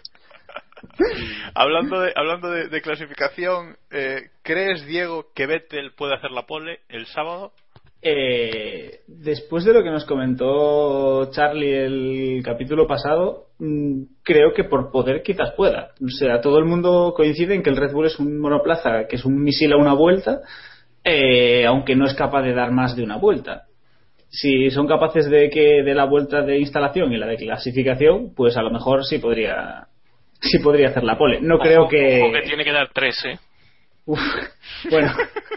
[1.54, 7.06] hablando de, hablando de, clasificación, eh, ¿crees, Diego, que Vettel puede hacer la pole el
[7.08, 7.52] sábado?
[8.08, 14.92] Eh, después de lo que nos comentó Charlie el capítulo pasado, mm, creo que por
[14.92, 15.90] poder quizás pueda.
[16.00, 19.16] O sea, todo el mundo coincide en que el Red Bull es un monoplaza, que
[19.16, 20.42] es un misil a una vuelta,
[21.04, 23.64] eh, aunque no es capaz de dar más de una vuelta.
[24.30, 28.56] Si son capaces de que de la vuelta de instalación y la de clasificación, pues
[28.58, 29.88] a lo mejor sí podría
[30.46, 31.40] sí podría hacer la pole.
[31.42, 33.38] No creo que ojo que tiene que dar tres, ¿eh?
[34.08, 34.20] Uf,
[34.92, 35.12] bueno,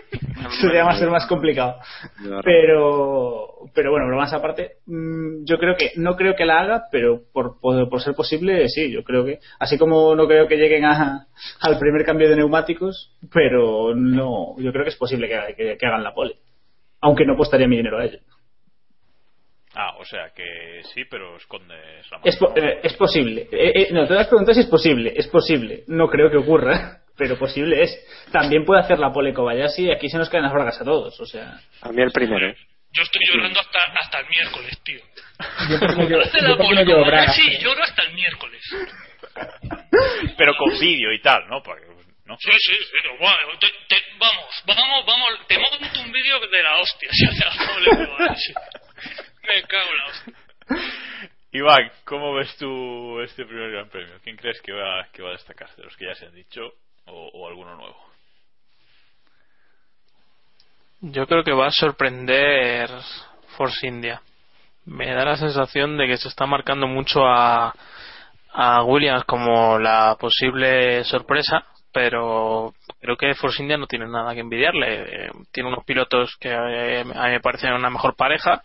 [0.51, 1.77] eso ya va a ser más complicado.
[2.43, 7.21] Pero, pero bueno, bromas aparte, mm, yo creo que, no creo que la haga, pero
[7.33, 10.85] por, por, por ser posible, sí, yo creo que, así como no creo que lleguen
[10.87, 11.27] a,
[11.61, 15.87] al primer cambio de neumáticos, pero no, yo creo que es posible que, que- que
[15.87, 16.37] hagan la pole.
[17.01, 18.19] Aunque no apostaría mi dinero a ello.
[19.81, 22.23] Ah, o sea que sí, pero escondes la mano.
[22.29, 23.43] Es, po- eh, es posible.
[23.53, 25.13] Eh, eh, no, te das preguntas si es posible.
[25.17, 25.85] Es posible.
[25.87, 27.97] No creo que ocurra, pero posible es.
[28.33, 31.21] También puede hacer la pole Kobayashi y aquí se nos caen las bragas a todos.
[31.21, 32.53] O sea, A mí el primero.
[32.91, 35.01] Yo estoy llorando hasta, hasta el miércoles, tío.
[35.71, 37.37] Yo porque no llevo, Hace yo la porque no pole llevo Kobayashi bragas.
[37.37, 38.63] Sí, lloro hasta el miércoles.
[40.37, 41.63] Pero con vídeo y tal, ¿no?
[41.63, 41.85] Porque,
[42.25, 42.37] ¿no?
[42.41, 46.77] Sí, sí, pero bueno, te- te- vamos, vamos, vamos, te monto un vídeo de la
[46.79, 47.09] hostia.
[47.13, 48.53] si hace la pole Kobayashi.
[49.49, 50.35] Me cago en la hostia.
[51.53, 54.15] Iván, ¿cómo ves tú este primer Gran Premio?
[54.23, 55.75] ¿Quién crees que va, que va a destacar?
[55.77, 56.61] ¿De los que ya se han dicho
[57.07, 57.97] o, o alguno nuevo?
[61.01, 62.91] Yo creo que va a sorprender
[63.57, 64.21] Force India.
[64.85, 67.73] Me da la sensación de que se está marcando mucho a,
[68.53, 74.41] a Williams como la posible sorpresa, pero creo que Force India no tiene nada que
[74.41, 75.27] envidiarle.
[75.27, 78.63] Eh, Tiene unos pilotos que eh, a mí me parecen una mejor pareja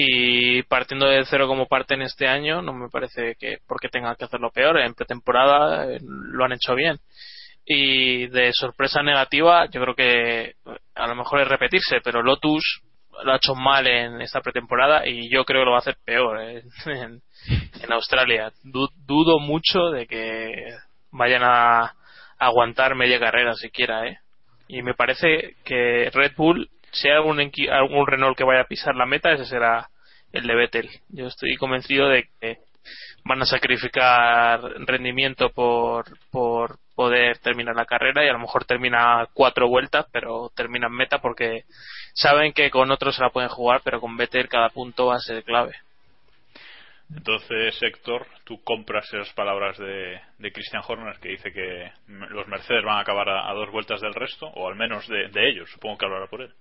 [0.00, 4.26] y partiendo de cero como parten este año, no me parece que porque tengan que
[4.26, 4.78] hacerlo peor.
[4.78, 6.98] En pretemporada eh, lo han hecho bien.
[7.64, 10.52] Y de sorpresa negativa, yo creo que
[10.94, 12.80] a lo mejor es repetirse, pero Lotus
[13.24, 15.96] lo ha hecho mal en esta pretemporada y yo creo que lo va a hacer
[16.04, 17.20] peor eh, en,
[17.82, 18.52] en Australia.
[18.62, 20.76] Du- dudo mucho de que
[21.10, 21.92] vayan a
[22.38, 24.18] aguantar media carrera siquiera, ¿eh?
[24.68, 28.94] Y me parece que Red Bull, si hay algún, algún Renault que vaya a pisar
[28.94, 29.88] la meta, ese será
[30.32, 30.88] el de Vettel.
[31.08, 32.58] Yo estoy convencido de que
[33.24, 39.26] van a sacrificar rendimiento por, por poder terminar la carrera y a lo mejor termina
[39.34, 41.64] cuatro vueltas, pero termina en meta porque
[42.14, 45.20] saben que con otros se la pueden jugar, pero con Vettel cada punto va a
[45.20, 45.74] ser clave.
[47.14, 52.84] Entonces, Héctor, tú compras esas palabras de, de Christian Horner que dice que los Mercedes
[52.84, 55.70] van a acabar a, a dos vueltas del resto, o al menos de, de ellos,
[55.70, 56.52] supongo que hablará por él.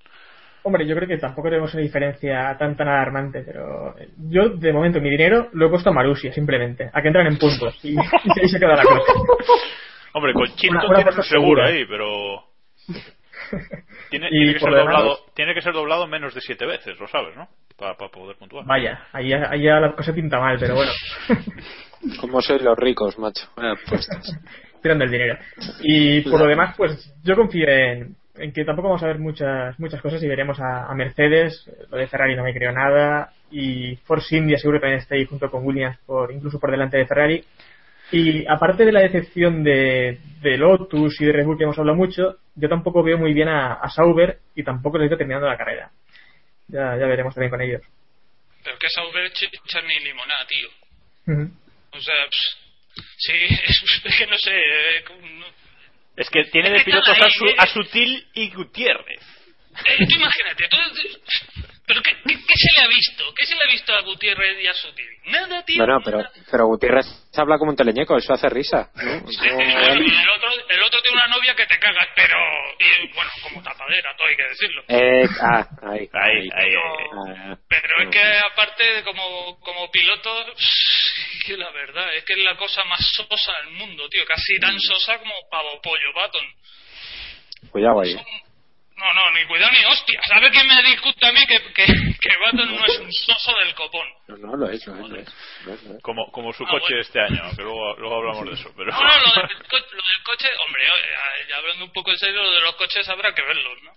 [0.68, 3.96] Hombre, yo creo que tampoco tenemos una diferencia tan tan alarmante, pero
[4.30, 7.38] yo de momento mi dinero lo he puesto a Marusia, simplemente, a que entran en
[7.38, 9.14] puntos y, y ahí se queda la cosa.
[10.14, 12.44] Hombre, con Chilton Una- una tiene un cosa seguro ahí, pero.
[14.10, 17.36] Tiene, que ser demás- doblado, tiene que ser doblado menos de siete veces, lo sabes,
[17.38, 17.48] ¿no?
[17.78, 18.66] Para poder puntuar.
[18.66, 20.92] Vaya, ahí, ya- ahí ya la cosa pinta mal, pero bueno,
[22.20, 23.48] Como sois los ricos, macho.
[23.88, 24.32] Puestas.
[24.82, 25.38] tirando el dinero.
[25.82, 29.78] Y por lo demás, pues yo confío en, en que tampoco vamos a ver muchas
[29.80, 33.96] muchas cosas y veremos a, a Mercedes, lo de Ferrari no me creo nada, y
[33.98, 37.06] Force India seguro que también está ahí junto con Williams, por incluso por delante de
[37.08, 37.44] Ferrari.
[38.12, 41.98] Y aparte de la decepción de, de Lotus y de Red Bull que hemos hablado
[41.98, 45.58] mucho, yo tampoco veo muy bien a, a Sauber y tampoco les veo terminando la
[45.58, 45.92] carrera.
[46.70, 47.82] Ya, ya veremos también con ellos.
[48.64, 50.70] Pero que Sauber chicha ni limonada, tío.
[51.92, 52.58] O sea, pss,
[53.18, 53.34] sí,
[53.68, 54.52] es, es que no sé.
[54.56, 55.04] eh,
[55.40, 55.67] no-
[56.18, 57.56] Es que tiene de pilotos a, Su- eh.
[57.58, 59.22] a Sutil y Gutiérrez.
[59.86, 60.78] Eh, tú imagínate, tú-
[61.88, 63.24] pero ¿qué, qué, qué se le ha visto?
[63.34, 65.08] ¿Qué se le ha visto a Gutiérrez y a Sutil?
[65.28, 65.78] Nada, tío.
[65.78, 66.20] Bueno, pero,
[66.52, 67.06] pero Gutiérrez
[67.38, 68.90] habla como un teleñeco, eso hace risa.
[68.96, 69.04] ¿no?
[69.04, 72.36] El otro, el otro tiene una novia que te cagas, pero
[72.78, 74.84] y, bueno, como tapadera, todo hay que decirlo.
[74.90, 80.46] Eh, ah, ahí, Ahí, ahí, Ah, Pero es que aparte como, como piloto,
[81.46, 84.78] que la verdad, es que es la cosa más sosa del mundo, tío, casi tan
[84.78, 86.46] sosa como pavo pollo Baton.
[87.72, 88.16] Cuidado ahí.
[88.98, 90.20] No, no, ni cuidado ni hostia.
[90.28, 93.76] ¿Sabe quién me discute a mí que, que, que Baton no es un soso del
[93.76, 94.08] copón?
[94.28, 95.28] No, no, lo es, lo es, lo es,
[95.66, 96.02] lo es, lo es.
[96.04, 97.02] Como, como su Ah, coche bueno.
[97.02, 98.74] este año, que luego, luego hablamos de eso.
[98.76, 98.92] Pero...
[98.92, 100.84] No, no, lo del, co- lo del coche, hombre,
[101.48, 103.92] ya hablando un poco en serio, lo de los coches habrá que verlos, ¿no?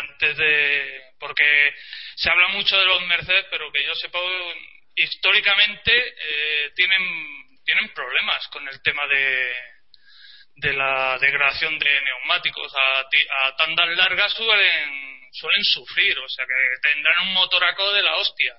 [0.00, 1.00] Antes de.
[1.20, 1.74] Porque
[2.16, 4.18] se habla mucho de los Mercedes, pero que yo sepa,
[4.96, 7.02] históricamente eh, tienen,
[7.64, 9.54] tienen problemas con el tema de,
[10.56, 12.72] de la degradación de neumáticos.
[12.74, 18.16] A, a tandas largas suelen, suelen sufrir, o sea que tendrán un motoraco de la
[18.16, 18.56] hostia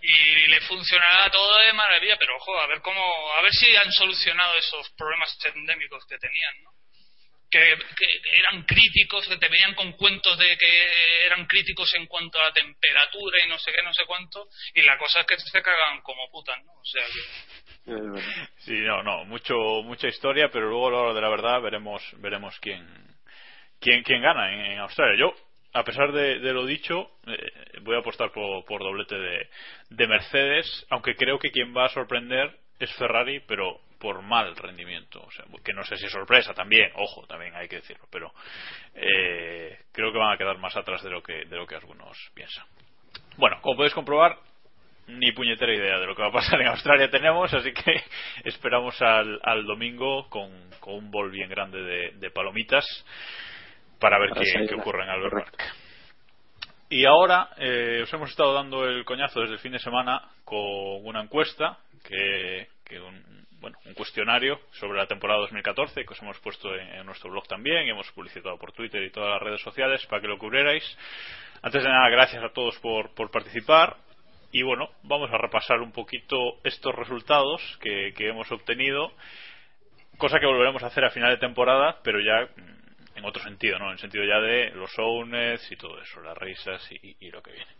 [0.00, 3.90] y le funcionará todo de maravilla, pero ojo, a ver cómo, a ver si han
[3.92, 6.70] solucionado esos problemas endémicos que tenían, ¿no?
[7.48, 12.40] Que, que eran críticos, que te venían con cuentos de que eran críticos en cuanto
[12.40, 15.38] a la temperatura y no sé qué, no sé cuánto, y la cosa es que
[15.38, 16.72] se cagan como putas, ¿no?
[16.72, 17.20] O sea que...
[18.58, 19.54] Sí, no, no, mucho,
[19.84, 22.84] mucha historia, pero luego a la hora de la verdad veremos, veremos quién,
[23.80, 25.16] quién, quién gana en, en Australia.
[25.16, 25.34] Yo,
[25.72, 29.48] a pesar de, de lo dicho, eh, voy a apostar por, por doblete de,
[29.90, 35.22] de Mercedes, aunque creo que quien va a sorprender es Ferrari, pero por mal rendimiento.
[35.22, 38.32] O sea, que no sé si es sorpresa también, ojo, también hay que decirlo, pero
[38.94, 42.16] eh, creo que van a quedar más atrás de lo que, de lo que algunos
[42.34, 42.66] piensan.
[43.36, 44.38] Bueno, como podéis comprobar,
[45.08, 48.02] ni puñetera idea de lo que va a pasar en Australia tenemos, así que
[48.44, 52.84] esperamos al, al domingo con, con un bol bien grande de, de palomitas
[53.98, 55.74] para ver Para qué, qué ocurre en Albert Park.
[56.88, 61.04] Y ahora eh, os hemos estado dando el coñazo desde el fin de semana con
[61.04, 66.38] una encuesta, que, que un, bueno, un cuestionario sobre la temporada 2014 que os hemos
[66.40, 70.04] puesto en, nuestro blog también y hemos publicitado por Twitter y todas las redes sociales
[70.06, 70.84] para que lo cubrierais.
[71.62, 73.96] Antes de nada, gracias a todos por, por participar.
[74.52, 79.12] Y bueno, vamos a repasar un poquito estos resultados que, que hemos obtenido,
[80.18, 82.48] cosa que volveremos a hacer a final de temporada, pero ya
[83.16, 83.90] en otro sentido, ¿no?
[83.90, 87.52] En sentido ya de los owners y todo eso, las risas y- y lo que
[87.52, 87.70] viene.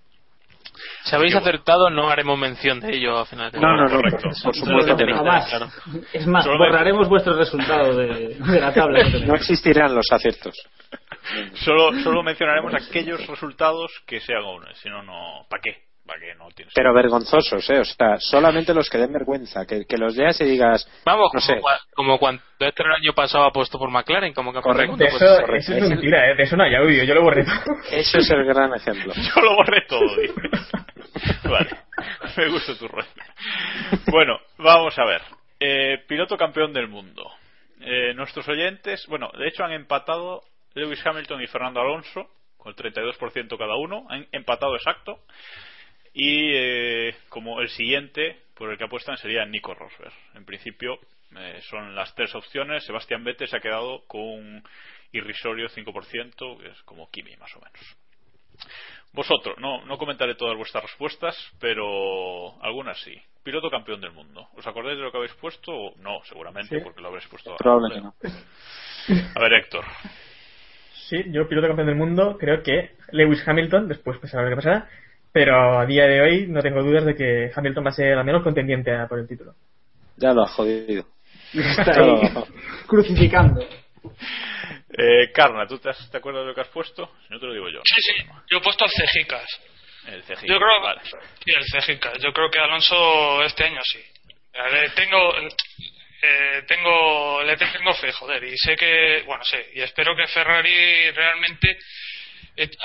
[1.04, 4.28] Si habéis acertado, no haremos mención de ello a final de No, no, no, correcto.
[4.44, 5.22] por supuesto que no.
[5.22, 5.68] Claro.
[6.12, 9.02] Es más, Solo- borraremos vuestros resultados de, de la tabla.
[9.26, 10.54] No existirán los aciertos.
[11.54, 15.46] Solo, solo mencionaremos aquellos resultados que sean owners, si no, no.
[15.50, 15.85] ¿Para qué?
[16.06, 16.72] ¿Para qué no tienes?
[16.74, 17.80] Pero vergonzosos, ¿eh?
[17.80, 19.66] O sea, solamente los que den vergüenza.
[19.66, 21.60] Que, que los leas y digas, Vamos, no como, sé.
[21.60, 24.96] cua- como cuando este el año pasado apuesto por McLaren como del Correcto.
[24.96, 25.54] De pues, eso, correcto.
[25.72, 26.34] eso es mentira, ¿eh?
[26.36, 27.74] de eso no hay audio, yo lo borré todo.
[27.90, 29.12] Eso es el gran ejemplo.
[29.34, 30.00] Yo lo borré todo.
[31.50, 31.70] Vale,
[32.36, 33.06] me gusta tu rollo.
[34.10, 35.22] Bueno, vamos a ver.
[35.58, 37.30] Eh, piloto campeón del mundo.
[37.80, 40.42] Eh, nuestros oyentes, bueno, de hecho han empatado
[40.74, 45.20] Lewis Hamilton y Fernando Alonso, con el 32% cada uno, han empatado exacto.
[46.18, 50.14] Y eh, como el siguiente por el que apuestan sería Nico Rosberg.
[50.34, 50.98] En principio
[51.36, 52.84] eh, son las tres opciones.
[52.86, 54.64] Sebastián Vettel se ha quedado con un
[55.12, 57.96] irrisorio 5%, que es como Kimi más o menos.
[59.12, 63.14] Vosotros, no, no comentaré todas vuestras respuestas, pero algunas sí.
[63.42, 64.48] Piloto campeón del mundo.
[64.56, 65.70] ¿Os acordáis de lo que habéis puesto?
[65.70, 66.82] o No, seguramente, Sí.
[66.82, 67.54] porque lo habréis puesto.
[67.56, 68.14] Probablemente no.
[69.34, 69.84] A ver, Héctor.
[71.10, 74.56] Sí, yo piloto campeón del mundo, creo que Lewis Hamilton, después pues a ver qué
[74.56, 74.88] pasará,
[75.32, 78.24] pero a día de hoy no tengo dudas de que Hamilton va a ser al
[78.24, 79.54] menos contendiente a por el título.
[80.16, 81.04] Ya lo has jodido.
[81.52, 82.20] Está ahí
[82.86, 83.60] crucificando.
[84.98, 87.10] Eh, Carna, ¿tú te, has- te acuerdas de lo que has puesto?
[87.26, 87.80] Si no te lo digo yo.
[87.84, 89.46] Sí, sí, yo he puesto al Cejicas.
[90.06, 90.46] El CGI.
[90.48, 91.00] Yo creo, Vale.
[91.04, 92.18] sí, el Cejicas.
[92.22, 93.98] Yo creo que Alonso este año sí.
[94.72, 95.34] Le tengo,
[96.22, 101.10] eh, tengo, le tengo fe, joder, y sé que, bueno, sé, y espero que Ferrari
[101.10, 101.76] realmente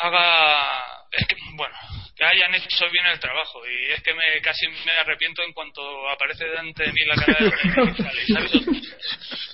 [0.02, 1.74] haga, es que, bueno,
[2.16, 5.82] que hayan hecho bien el trabajo, y es que me casi me arrepiento en cuanto
[6.10, 7.46] aparece delante de mí la cara de
[7.76, 8.52] Domenicali, ¿sabes?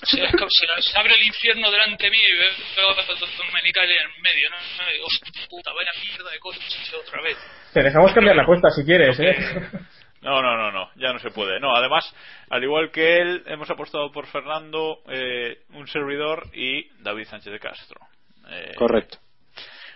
[0.08, 4.58] Si se abre el infierno delante de mí y veo a Domenicali en medio, ¿no?
[4.92, 6.60] Digo, "Hostia puta, vaya mierda de coche
[6.96, 7.38] otra vez.
[7.74, 9.36] Te dejamos cambiar la apuesta si quieres, ¿eh?
[10.22, 11.60] No, no, no, no, ya no se puede.
[11.60, 12.04] No, además,
[12.50, 17.60] al igual que él, hemos apostado por Fernando, eh, un servidor y David Sánchez de
[17.60, 18.00] Castro.
[18.50, 19.20] Eh, Correcto.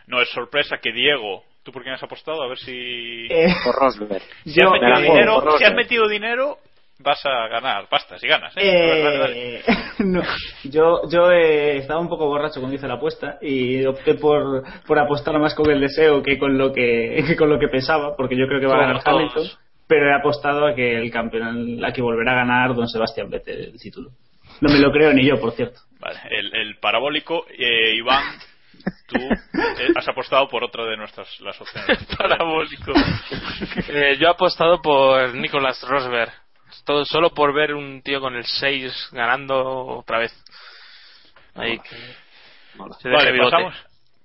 [0.07, 1.43] No es sorpresa que Diego.
[1.63, 2.41] ¿Tú por quién has apostado?
[2.41, 3.27] A ver si.
[3.29, 4.23] Eh, Por Rosberg.
[4.45, 6.57] si, has metido me dinero, por si has metido dinero,
[6.99, 8.53] vas a ganar pasta si ganas.
[8.57, 8.61] ¿eh?
[8.61, 9.55] A ver, dale, dale.
[9.57, 9.63] Eh,
[9.99, 10.23] no,
[10.63, 14.97] yo yo eh, estaba un poco borracho cuando hice la apuesta y opté por, por
[14.97, 18.35] apostar más con el deseo que con lo que, que con lo que pensaba, porque
[18.35, 19.19] yo creo que va a ganar todos.
[19.19, 19.47] Hamilton,
[19.87, 23.71] pero he apostado a que el campeón, a que volverá a ganar Don Sebastián Vettel
[23.73, 24.09] el título.
[24.61, 25.79] No me lo creo ni yo, por cierto.
[25.99, 28.23] Vale, el, el parabólico, eh, Iván,
[29.07, 32.05] tú eh, has apostado por otra de nuestras las opciones.
[32.17, 32.93] Parabólico.
[33.87, 36.31] Eh, yo he apostado por Nicolas Rosberg.
[36.85, 40.33] Todo, solo por ver un tío con el 6 ganando otra vez.
[41.53, 41.79] Ahí
[42.75, 43.75] Vale, pasamos,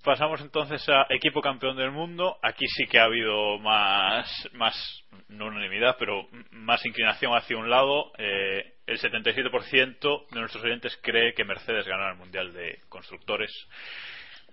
[0.04, 2.36] pasamos entonces a equipo campeón del mundo.
[2.42, 8.12] Aquí sí que ha habido más, más no unanimidad, pero más inclinación hacia un lado.
[8.18, 13.50] Eh, el 77% de nuestros oyentes cree que Mercedes ganará el Mundial de Constructores,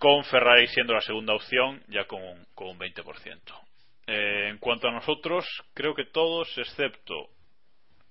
[0.04, 3.62] con Ferrari siendo la segunda opción, ya con, un- con un 20%.
[4.06, 7.30] Eh, en cuanto a nosotros, creo que todos, excepto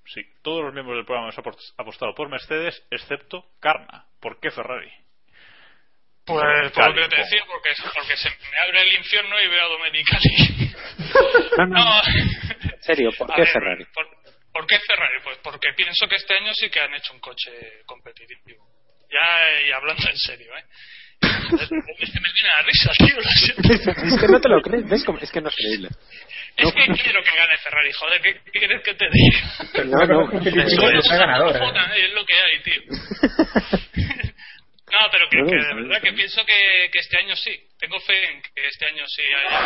[0.07, 4.05] Sí, todos los miembros del programa hemos apos- apostado por Mercedes, excepto Karna.
[4.21, 4.91] ¿Por qué Ferrari?
[6.25, 9.65] Pues por lo que te decía, porque, porque se me abre el infierno y veo
[9.65, 10.73] a Domenicali.
[11.59, 12.03] No, no, No,
[12.73, 13.85] En serio, ¿por qué ver, Ferrari?
[13.95, 14.07] ¿por,
[14.53, 15.21] por qué Ferrari?
[15.23, 17.53] Pues porque pienso que este año sí que han hecho un coche
[17.87, 18.67] competitivo.
[19.11, 20.65] Ya, y hablando en serio, ¿eh?
[21.23, 23.17] Es que me viene la risa, tío.
[23.17, 23.63] lo siento.
[24.07, 25.05] Es que no te lo crees, ¿ves?
[25.21, 25.89] Es que no es creíble.
[26.57, 29.41] Es que quiero que gane Ferrari, joder, ¿qué quieres que te diga?
[29.85, 31.19] No, no, competitivo eso es.
[31.19, 31.61] ganador, ¿eh?
[31.97, 32.83] Es lo que hay, tío.
[34.93, 37.59] No, pero que, que de verdad que pienso que, que este año sí.
[37.79, 39.59] Tengo fe en que este año sí haya.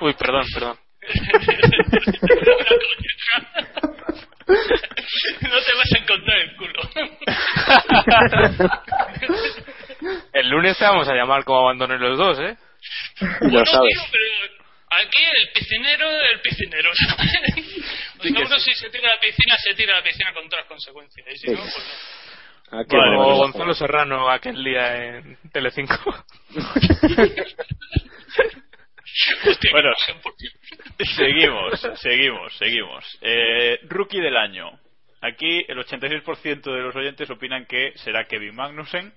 [0.00, 0.78] Uy, perdón, perdón.
[5.42, 6.80] no te vas a encontrar el culo.
[10.60, 12.54] Lunes te vamos a llamar como abandonen los dos, ¿eh?
[13.40, 13.94] Lo sabes.
[13.94, 14.24] Tío, pero
[14.90, 16.90] aquí el piscinero, el piscinero.
[16.90, 17.16] o sea,
[18.44, 20.68] uno si se tira a la piscina, se tira a la piscina con todas las
[20.68, 21.26] consecuencias.
[21.28, 21.52] Y si Sí.
[21.54, 22.78] no, pues no.
[22.78, 23.36] Ah, qué Como bueno.
[23.36, 25.94] Gonzalo Serrano aquel día en Telecinco.
[29.46, 29.90] Hostia, Bueno,
[31.16, 33.18] seguimos, seguimos, seguimos.
[33.22, 34.70] Eh, rookie del año.
[35.22, 39.12] Aquí el 86% de los oyentes opinan que será Kevin Magnussen.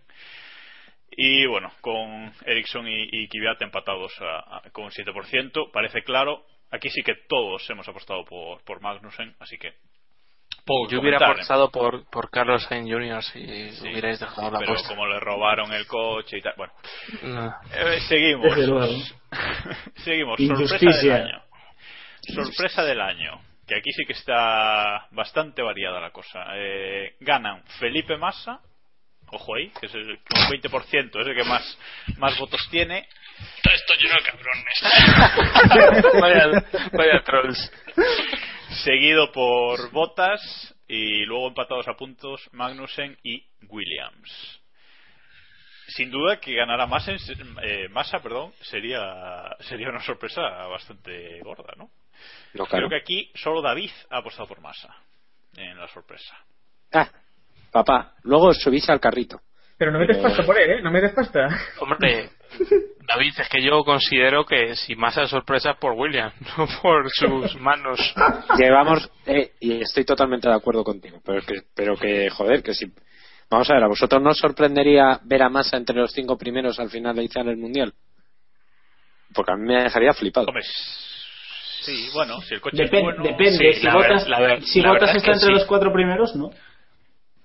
[1.16, 5.72] Y bueno, con Ericsson y, y Kvyat empatados a- a- con un 7%.
[5.72, 6.44] Parece claro.
[6.72, 9.74] Aquí sí que todos hemos apostado por, por Magnussen, así que.
[10.66, 11.32] poco Yo hubiera ¿eh?
[11.32, 13.22] apostado por, por Carlos Sainz Jr.
[13.24, 14.90] si Sí, hubierais dejado la pero apuesta.
[14.90, 16.54] como le robaron el coche y tal.
[16.58, 16.74] Bueno,
[17.22, 17.54] No.
[17.76, 18.54] eh, seguimos.
[19.98, 20.40] Seguimos.
[20.40, 21.44] Sorpresa del año.
[22.22, 23.40] Sorpresa del año.
[23.68, 26.44] Que aquí sí que está bastante variada la cosa.
[26.56, 28.60] Eh, ganan Felipe Massa.
[29.32, 31.78] Ojo ahí, que es el con un 20%, es el que más,
[32.18, 33.08] más votos tiene.
[33.58, 36.12] Está esto lleno de cabrones.
[36.22, 37.72] vaya, vaya trolls.
[38.84, 44.62] Seguido por Bottas y luego empatados a puntos Magnussen y Williams.
[45.88, 47.14] Sin duda que ganará Massa,
[47.64, 51.90] eh, Massa perdón, sería, sería una sorpresa bastante gorda, ¿no?
[52.54, 52.88] No, claro.
[52.88, 54.96] Creo que aquí solo David ha apostado por Massa
[55.56, 56.38] en la sorpresa.
[56.94, 57.10] Ah,
[57.74, 59.42] papá, luego subís al carrito.
[59.78, 60.82] Pero no metes pasta por él, ¿eh?
[60.82, 61.50] No metes pasta.
[61.80, 62.30] Hombre,
[63.08, 67.10] David, es que yo considero que si más a sorpresa es por William, no por
[67.12, 68.00] sus manos.
[68.58, 72.86] Llevamos, eh, y estoy totalmente de acuerdo contigo, pero que, pero que joder, que si.
[73.50, 76.80] Vamos a ver, ¿a vosotros no os sorprendería ver a Massa entre los cinco primeros
[76.80, 77.94] al final de iniciar el mundial?
[79.34, 80.48] Porque a mí me dejaría flipado.
[80.48, 80.64] Hombre,
[81.82, 83.24] sí, bueno, si el coche Depen- es bueno.
[83.24, 85.48] depende, sí, si la votas, ver- la ver- si la votas es está que entre
[85.50, 85.54] sí.
[85.54, 86.52] los cuatro primeros, ¿no?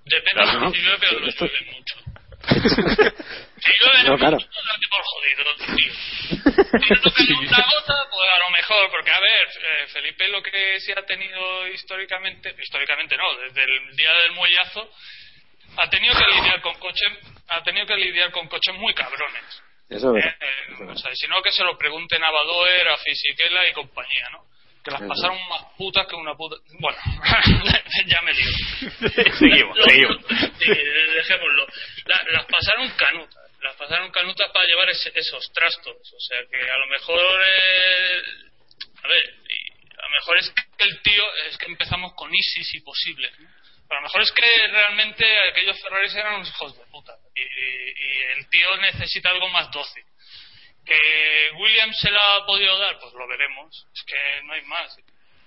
[0.09, 0.71] Depende Claro, ¿no?
[0.71, 1.95] si llueve o no Esto- llueve mucho.
[3.59, 4.37] Si llueve No, claro.
[4.37, 5.93] mucho, date por jodido, tío.
[5.93, 10.41] Si no toca una gota, pues a lo mejor, porque a ver, eh, Felipe lo
[10.41, 14.89] que sí ha tenido históricamente, históricamente no, desde el día del muellazo,
[15.77, 17.09] ha tenido que lidiar con coches,
[17.49, 19.61] ha tenido que lidiar con coches muy cabrones.
[19.89, 22.97] Eso es Eh, eh, o sea, si no, que se lo pregunten a Badoer, a
[22.97, 24.45] Fisichella y compañía, ¿no?
[24.89, 26.55] Que las pasaron más putas que una puta.
[26.79, 26.97] Bueno,
[28.07, 28.51] ya me digo.
[29.37, 30.17] seguimos, seguimos.
[30.59, 30.73] Sí,
[31.15, 31.67] dejémoslo.
[32.05, 33.43] La- las pasaron canutas.
[33.61, 35.95] Las pasaron canutas para llevar ese- esos trastos.
[36.13, 37.41] O sea que a lo mejor.
[37.45, 38.21] eh,
[39.03, 39.23] a ver,
[39.97, 41.23] a lo mejor es que el tío.
[41.49, 42.79] Es que empezamos con ISIS y.
[42.81, 47.13] Pero a lo mejor es que realmente aquellos Ferraris eran unos hijos de puta.
[47.35, 50.03] Y, y- y el tío necesita algo más dócil.
[50.89, 52.97] ¿Que Williams se la ha podido dar?
[52.99, 53.85] Pues lo veremos.
[53.93, 54.97] Es que no hay más.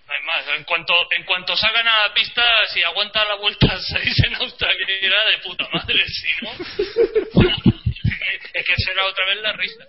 [0.07, 4.37] Además, en cuanto, en cuanto salgan a la pista, si aguanta la vuelta 6 en
[4.37, 6.53] Australia, era de puta madre, si no.
[8.55, 9.85] es que será otra vez la risa.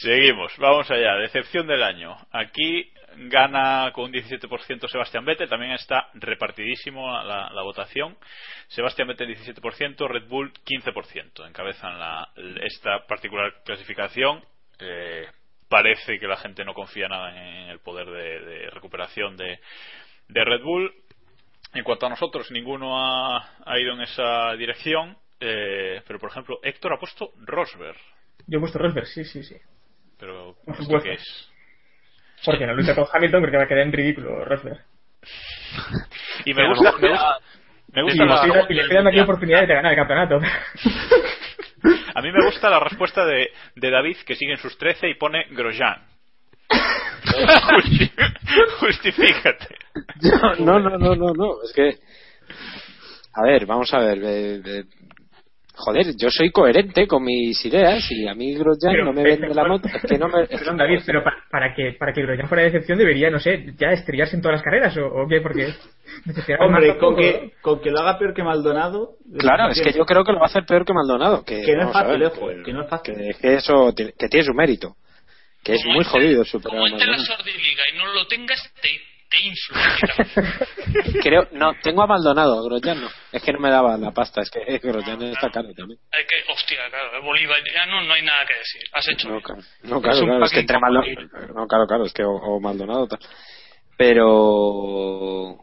[0.00, 1.16] Seguimos, vamos allá.
[1.16, 2.16] Decepción del año.
[2.32, 2.90] Aquí
[3.28, 8.16] gana con un 17% Sebastián Vettel, también está repartidísimo la, la votación.
[8.68, 11.46] Sebastián Vettel 17%, Red Bull 15%.
[11.48, 12.28] Encabezan la,
[12.62, 14.44] esta particular clasificación.
[14.78, 15.26] Eh,
[15.68, 19.58] parece que la gente no confía nada en el poder de, de recuperación de,
[20.28, 20.92] de Red Bull.
[21.74, 25.16] En cuanto a nosotros, ninguno ha, ha ido en esa dirección.
[25.40, 27.98] Eh, pero, por ejemplo, Héctor ha puesto Rosberg.
[28.46, 29.56] Yo he puesto Rosberg, sí, sí, sí.
[30.18, 31.08] Pero, Por ¿esto supuesto.
[31.08, 31.47] qué es?
[32.44, 34.78] Porque en la lucha con Hamilton creo que va a quedar en ridículo Rosberg.
[36.44, 37.38] Y me gusta, me gusta,
[37.92, 40.40] me gusta y, la- y le quedan aquí oportunidades de ganar el campeonato.
[42.14, 45.14] A mí me gusta la respuesta de, de David que sigue en sus 13 y
[45.14, 46.02] pone Grosjean.
[47.24, 48.12] Justi-
[48.80, 49.76] Justifícate.
[50.60, 51.62] No, no, no, no, no.
[51.62, 51.98] Es que.
[53.34, 54.18] A ver, vamos a ver.
[54.24, 54.84] eh, eh,
[55.80, 59.54] Joder, yo soy coherente con mis ideas y a mí Grosjean Pero- no me vende
[59.54, 59.88] la moto.
[59.88, 60.42] Es que no me.
[60.42, 63.30] es que- Perdón, David, pero pa- para, que para que Grosjean fuera de decepción debería,
[63.30, 65.72] no sé, ya estrellarse en todas las carreras o, o qué, porque
[66.58, 69.10] Hombre, con que, con que lo haga peor que Maldonado.
[69.38, 71.44] Claro, es que yo creo que lo va a hacer peor que Maldonado.
[71.44, 72.32] Que, Que no es fácil, ver,
[72.64, 73.14] que no es fácil.
[73.14, 74.96] que, que eso tiene- que tiene su mérito.
[75.62, 77.36] Que es muy jodido superar a Como entre la Maldonado.
[77.36, 78.88] sordiliga y no lo tengas, te,
[79.30, 79.38] te.
[81.22, 83.08] Creo, no, tengo a Maldonado, Grosjean no.
[83.32, 85.98] Es que no me daba la pasta, es que eh, Grosjean está caro también.
[86.12, 88.82] Hay que, hostia, claro, el bolivariano no hay nada que decir.
[88.92, 89.28] Has hecho.
[89.28, 92.24] No, claro, no, claro, Es claro, es que entre Maldo- no, claro, claro, es que
[92.24, 93.18] o, o Maldonado tal.
[93.96, 95.58] Pero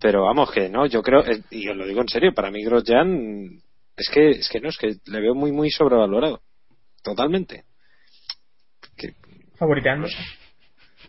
[0.00, 3.48] pero vamos que no, yo creo y os lo digo en serio, para mí Grosjean
[3.96, 6.42] es que es que no es que le veo muy muy sobrevalorado.
[7.02, 7.64] Totalmente.
[9.58, 10.08] favoriteando.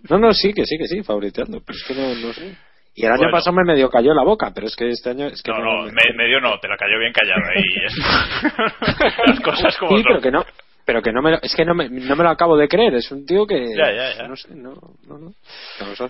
[0.10, 2.56] No, no, sí, que sí, que sí, favoriteando, pero es que no, no sé.
[2.98, 3.32] Y el año Bueno.
[3.34, 5.84] pasado me medio cayó la boca, pero es que este año es que No, no,
[5.84, 7.98] me, medio no, te la cayó bien callada y es-
[9.28, 10.12] las cosas como Sí, son.
[10.14, 10.46] pero que no,
[10.86, 12.96] pero que no me lo, es que no me, no me lo acabo de creer,
[12.96, 14.28] es un tío que Ya, ya, ya.
[14.28, 14.74] no sé, no,
[15.08, 15.34] no, no.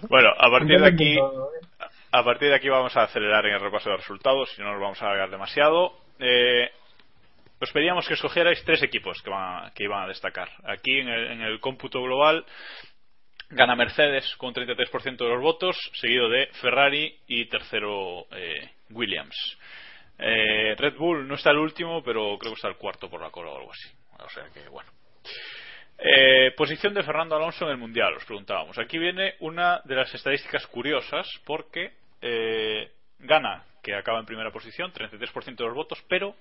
[0.09, 1.15] Bueno, a partir de aquí,
[2.11, 4.81] a partir de aquí vamos a acelerar en el repaso de resultados, si no nos
[4.81, 5.91] vamos a alargar demasiado.
[6.19, 6.69] Eh,
[7.61, 10.49] os pedíamos que escogierais tres equipos que, van que iban a destacar.
[10.65, 12.45] Aquí en el, en el cómputo global
[13.49, 19.35] gana Mercedes con 33% de los votos, seguido de Ferrari y tercero eh, Williams.
[20.17, 23.29] Eh, Red Bull no está el último, pero creo que está el cuarto por la
[23.29, 23.89] cola o algo así.
[24.19, 24.89] O sea que bueno.
[25.97, 28.77] Eh, posición de Fernando Alonso en el Mundial, os preguntábamos.
[28.77, 34.91] Aquí viene una de las estadísticas curiosas porque eh, gana, que acaba en primera posición,
[34.91, 36.35] 33% de los votos, pero,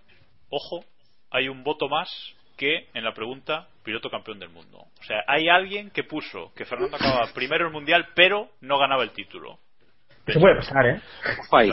[0.48, 0.84] ojo,
[1.30, 2.08] hay un voto más
[2.56, 4.78] que en la pregunta piloto campeón del mundo.
[5.00, 8.78] O sea, hay alguien que puso que Fernando acababa primero en el Mundial, pero no
[8.78, 9.58] ganaba el título.
[10.26, 11.00] Se puede pasar, ¿eh?
[11.38, 11.70] Ojo ahí.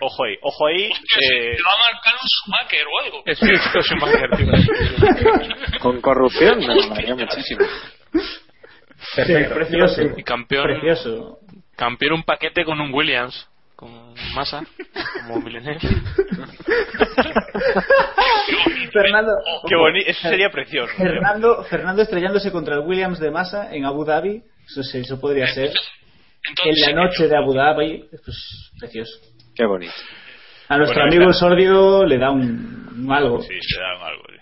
[0.00, 0.82] Ojo ahí, ojo ahí.
[0.86, 3.22] eh, Te va a marcar un Schumacher o algo.
[3.24, 5.78] Es un Schumacher, tío.
[5.80, 7.64] Con corrupción me molaría muchísimo.
[9.14, 9.54] Perfecto.
[9.54, 10.02] precioso.
[10.16, 10.64] Y campeón.
[10.64, 11.38] Precioso.
[11.76, 13.48] Campeón un paquete con un Williams.
[13.78, 14.64] Con masa.
[15.22, 15.78] Como Villeneuve.
[18.92, 19.30] Fernando,
[19.68, 20.92] qué bonito, eso sería precioso.
[20.96, 24.42] Fernando, Fernando estrellándose contra el Williams de Massa en Abu Dhabi.
[24.66, 25.70] Eso, sí, eso podría ser.
[26.64, 28.08] En la noche de Abu Dhabi.
[28.10, 29.16] Pues precioso.
[29.54, 29.92] Qué bonito.
[30.68, 33.40] A nuestro Bueno, amigo sordio le da un, un algo.
[33.42, 34.24] Sí, se dan algo.
[34.28, 34.34] sí.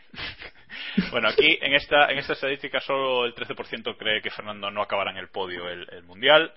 [1.10, 5.10] Bueno, aquí en esta, en esta estadística solo el 13% cree que Fernando no acabará
[5.10, 6.52] en el podio el, el Mundial.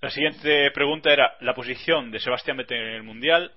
[0.00, 3.50] La siguiente pregunta era la posición de Sebastián Vettel en el Mundial.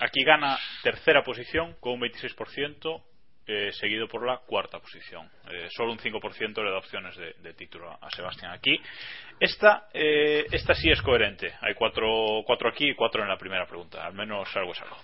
[0.00, 3.00] Aquí gana tercera posición con un 26%,
[3.46, 5.30] eh, seguido por la cuarta posición.
[5.48, 8.80] Eh, solo un 5% le da opciones de, título a Sebastián aquí.
[9.38, 11.54] Esta, eh, esta sí es coherente.
[11.60, 14.04] Hay cuatro, cuatro aquí y cuatro en la primera pregunta.
[14.04, 14.96] Al menos algo es algo.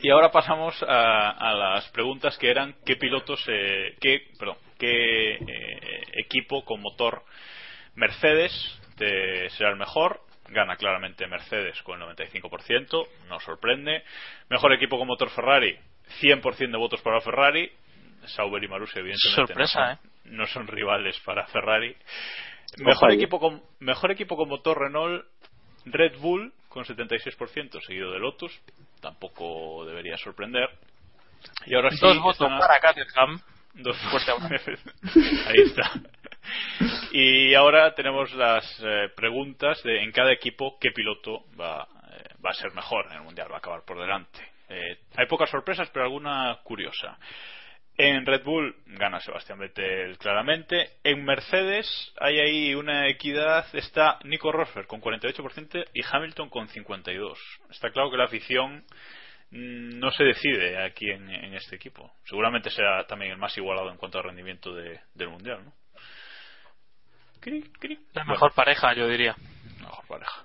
[0.00, 5.36] Y ahora pasamos a, a las preguntas que eran qué pilotos, eh, qué, perdón, qué
[5.36, 7.24] eh, equipo con motor
[7.94, 8.52] Mercedes
[8.96, 10.20] será el mejor.
[10.48, 14.04] Gana claramente Mercedes con el 95%, no sorprende.
[14.50, 15.78] Mejor equipo con motor Ferrari,
[16.20, 17.70] 100% de votos para Ferrari.
[18.26, 19.96] Sauber y Marussia, evidentemente, Sorpresa, no, ¿eh?
[19.96, 21.94] son, no son rivales para Ferrari.
[22.78, 25.24] Mejor equipo, con, mejor equipo con motor Renault,
[25.84, 28.52] Red Bull con 76%, seguido de Lotus.
[29.00, 30.68] Tampoco debería sorprender.
[31.66, 31.98] Y ahora sí.
[32.00, 33.40] Dos votos están para Caterham.
[33.74, 33.96] Dos.
[35.46, 35.92] Ahí está.
[37.12, 42.50] Y ahora tenemos las eh, preguntas de en cada equipo qué piloto va, eh, va
[42.50, 44.40] a ser mejor en el mundial, va a acabar por delante.
[44.68, 47.16] Eh, hay pocas sorpresas, pero alguna curiosa.
[47.96, 50.94] En Red Bull gana Sebastián Vettel claramente.
[51.04, 51.86] En Mercedes
[52.18, 53.66] hay ahí una equidad.
[53.72, 57.36] Está Nico Rosberg con 48% y Hamilton con 52%.
[57.70, 58.84] Está claro que la afición
[59.52, 62.12] mm, no se decide aquí en, este equipo.
[62.24, 65.64] Seguramente será también el más igualado en cuanto al rendimiento de- del mundial.
[65.64, 65.72] ¿no?
[68.12, 68.32] La Bueno.
[68.32, 69.34] mejor pareja, yo diría.
[69.80, 70.42] mejor pareja.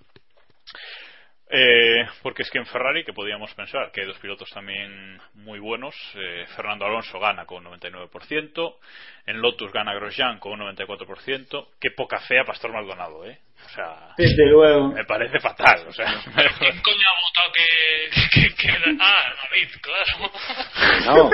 [1.51, 5.57] Eh, porque es que en Ferrari, que podíamos pensar que hay dos pilotos también muy
[5.59, 8.75] buenos, eh, Fernando Alonso gana con un 99%,
[9.25, 13.39] en Lotus gana Grosjean con un 94%, qué poca fe a Pastor Maldonado, ¿eh?
[13.65, 14.87] O sea, Desde luego.
[14.89, 16.05] me parece fatal, o sea,
[16.57, 20.31] ¿Quién coño ha votado que, que, que- Ah, David, claro.
[21.05, 21.29] No.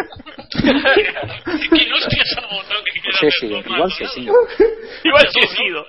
[1.70, 4.10] ¿Quién hostias ha votado que quiera Sí, sí, igual sí, claro?
[4.14, 4.22] sí.
[5.06, 5.86] igual sí he sido.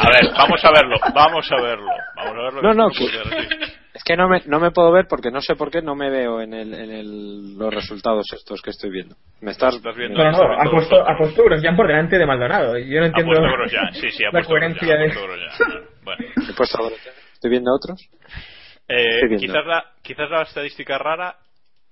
[0.00, 2.62] A ver, vamos a verlo, vamos a verlo, vamos a verlo.
[2.62, 5.54] No, no, que- que- Es que no me, no me puedo ver porque no sé
[5.54, 9.16] por qué no me veo en, el, en el, los resultados estos que estoy viendo.
[9.42, 12.78] Me estás, viendo- No, no, no, ha puesto, ha puesto Grosjean por delante de Maldonado.
[12.78, 13.32] Yo no Ha entiendo
[13.92, 15.08] sí, sí, ha la puesto coherencia Grosjean, ha de...
[15.08, 15.88] puesto Grosjean.
[16.04, 16.24] Bueno.
[16.48, 16.96] He puesto ahora.
[17.34, 18.00] Estoy viendo otros.
[18.88, 19.46] Eh, Estoy viendo.
[19.46, 21.36] quizás, la, quizás la estadística rara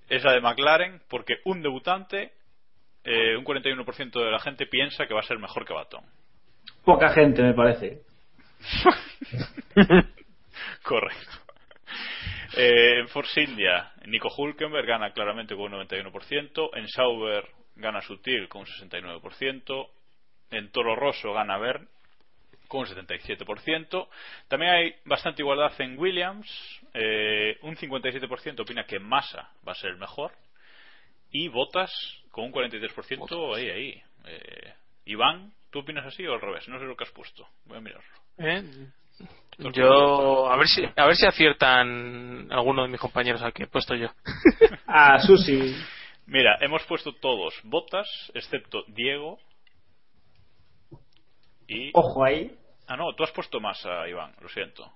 [0.09, 2.31] es la de McLaren, porque un debutante,
[3.03, 6.03] eh, un 41% de la gente piensa que va a ser mejor que Baton.
[6.83, 8.01] Poca gente, me parece.
[10.83, 11.37] Correcto.
[12.55, 16.71] Eh, en Force India, Nico Hulkenberg gana claramente con un 91%.
[16.73, 19.89] En Sauber gana Sutil con un 69%.
[20.51, 21.87] En Toro Rosso gana Bern
[22.67, 24.07] con un 77%.
[24.47, 26.49] También hay bastante igualdad en Williams.
[26.93, 30.31] Eh, un 57% opina que Massa va a ser el mejor.
[31.31, 31.91] Y Botas
[32.31, 34.03] con un 43% ahí, ahí.
[34.25, 34.73] Eh,
[35.05, 36.67] Iván, ¿tú opinas así o al revés?
[36.67, 37.47] No sé lo que has puesto.
[37.65, 38.09] Voy a mirarlo.
[38.37, 38.63] ¿Eh?
[39.73, 43.67] Yo, a ver si, a ver si aciertan alguno de mis compañeros al que he
[43.67, 44.07] puesto yo.
[44.93, 45.73] Ah, Susi.
[46.25, 49.39] Mira, hemos puesto todos botas, excepto Diego.
[51.67, 51.91] Y.
[51.93, 52.51] Ojo ahí.
[52.87, 54.91] Ah, no, tú has puesto más a Iván, lo siento.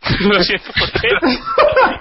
[0.20, 1.08] lo siento por ti.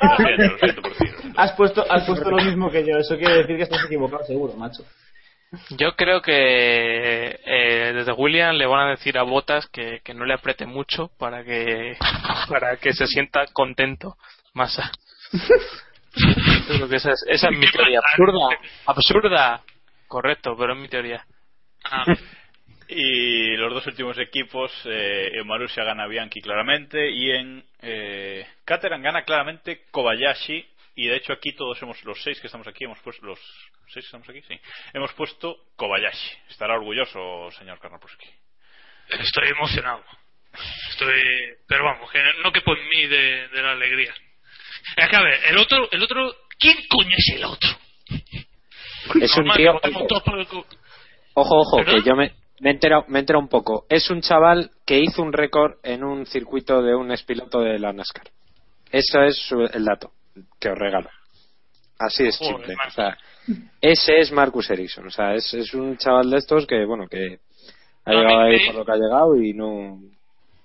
[0.01, 1.05] Lo siento, lo siento por ti.
[1.05, 1.39] lo siento.
[1.39, 2.97] Has puesto, has puesto lo mismo que yo.
[2.97, 4.83] Eso quiere decir que estás equivocado, seguro, macho.
[5.71, 10.25] Yo creo que eh, desde William le van a decir a Botas que, que no
[10.25, 11.97] le apriete mucho para que
[12.49, 14.17] para que se sienta contento
[14.53, 14.91] Massa.
[16.91, 17.99] Esa es, esa es mi teoría.
[17.99, 19.61] Absurda, absurda.
[20.07, 21.25] Correcto, pero es mi teoría.
[22.89, 29.01] Y los dos últimos equipos, eh, en Marussia gana Bianchi claramente y en eh, Caterham
[29.01, 30.65] gana claramente Kobayashi.
[30.99, 33.39] Y de hecho aquí todos hemos, los seis que estamos aquí, hemos puesto, los
[33.93, 34.59] seis que estamos aquí, sí,
[34.93, 36.31] hemos puesto Kobayashi.
[36.49, 38.25] Estará orgulloso, señor Karnapowski.
[39.09, 40.03] Estoy emocionado.
[40.89, 41.21] Estoy.
[41.67, 44.11] Pero vamos, que no quepo en mí de, de la alegría.
[44.95, 45.87] Es que a ver, el otro.
[45.91, 47.69] el otro ¿Quién coño es el otro?
[49.21, 49.79] Es un tío.
[50.25, 50.65] por el Ojo,
[51.35, 52.01] ojo, ¿Perdón?
[52.01, 53.85] que yo me, me he enterado, me he enterado un poco.
[53.87, 57.93] Es un chaval que hizo un récord en un circuito de un expiloto de la
[57.93, 58.31] NASCAR.
[58.91, 60.13] Eso es su- el dato
[60.59, 61.09] que os regalo.
[61.99, 62.75] Así es Joder, simple.
[62.87, 63.17] O sea,
[63.81, 65.07] ese es Marcus Ericsson.
[65.07, 67.39] O sea, es, es un chaval de estos que, bueno, que
[68.05, 69.99] ha No, llegado ahí por lo que ha llegado y no.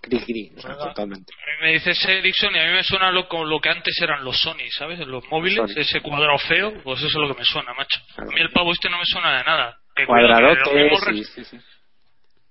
[0.03, 0.89] Cri, cri, o sea, Oiga.
[0.89, 1.33] totalmente.
[1.33, 3.97] A mí me dices Ericsson y a mí me suena lo, como lo que antes
[4.03, 4.99] eran los Sony, ¿sabes?
[5.07, 5.81] Los móviles, Sony.
[5.81, 8.01] ese cuadrado feo, pues eso es lo que me suena, macho.
[8.17, 9.79] A mí el pavo este no me suena de nada.
[9.95, 11.61] Que, Cuadradote, cuidado, que lo mismo sí, res- sí, sí.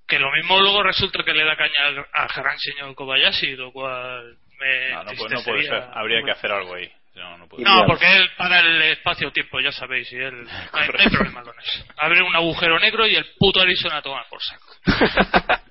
[0.07, 4.37] que lo mismo luego resulta que le da caña al, gran señor Kobayashi, lo cual
[4.57, 5.83] me No, no, puede- no puede ser.
[5.93, 6.89] Habría que hacer algo ahí.
[7.63, 10.45] No, porque él para el espacio-tiempo, ya sabéis, y él.
[10.73, 11.83] No hay, no hay problema con eso.
[11.97, 14.65] Abre un agujero negro y el puto Ericsson a tomar por saco.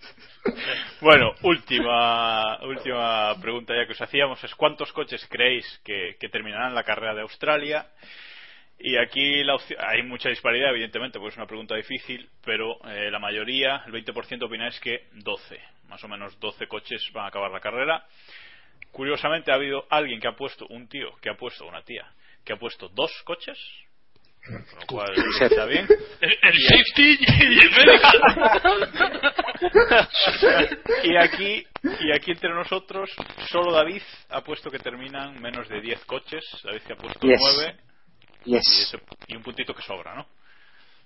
[1.03, 6.75] Bueno, última, última pregunta ya que os hacíamos es ¿cuántos coches creéis que, que terminarán
[6.75, 7.87] la carrera de Australia?
[8.79, 13.11] Y aquí la opción- hay mucha disparidad, evidentemente, porque es una pregunta difícil, pero eh,
[13.11, 17.51] la mayoría, el 20% opináis que 12, más o menos 12 coches van a acabar
[17.51, 18.05] la carrera.
[18.93, 22.07] Curiosamente ha habido alguien que ha puesto, un tío que ha puesto, una tía,
[22.45, 23.57] que ha puesto dos coches,
[24.45, 25.87] con lo cual está bien.
[26.21, 28.21] El, el safety y el medical.
[31.05, 31.67] y aquí
[32.01, 33.11] y aquí entre nosotros
[33.49, 37.41] solo David ha puesto que terminan menos de 10 coches David que ha puesto Yes.
[37.57, 37.77] 9
[38.47, 38.69] y, Yes.
[38.95, 40.27] ese- y un puntito que sobra ¿no?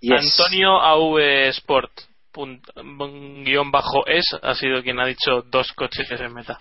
[0.00, 0.38] Yes.
[0.38, 1.18] Antonio AV
[1.50, 1.92] Sport
[3.44, 6.58] guion bajo es ha sido quien ha dicho dos coches en meta.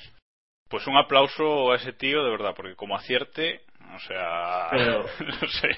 [0.73, 3.59] Pues un aplauso a ese tío de verdad porque como acierte
[3.95, 5.69] o sea Pero- no sé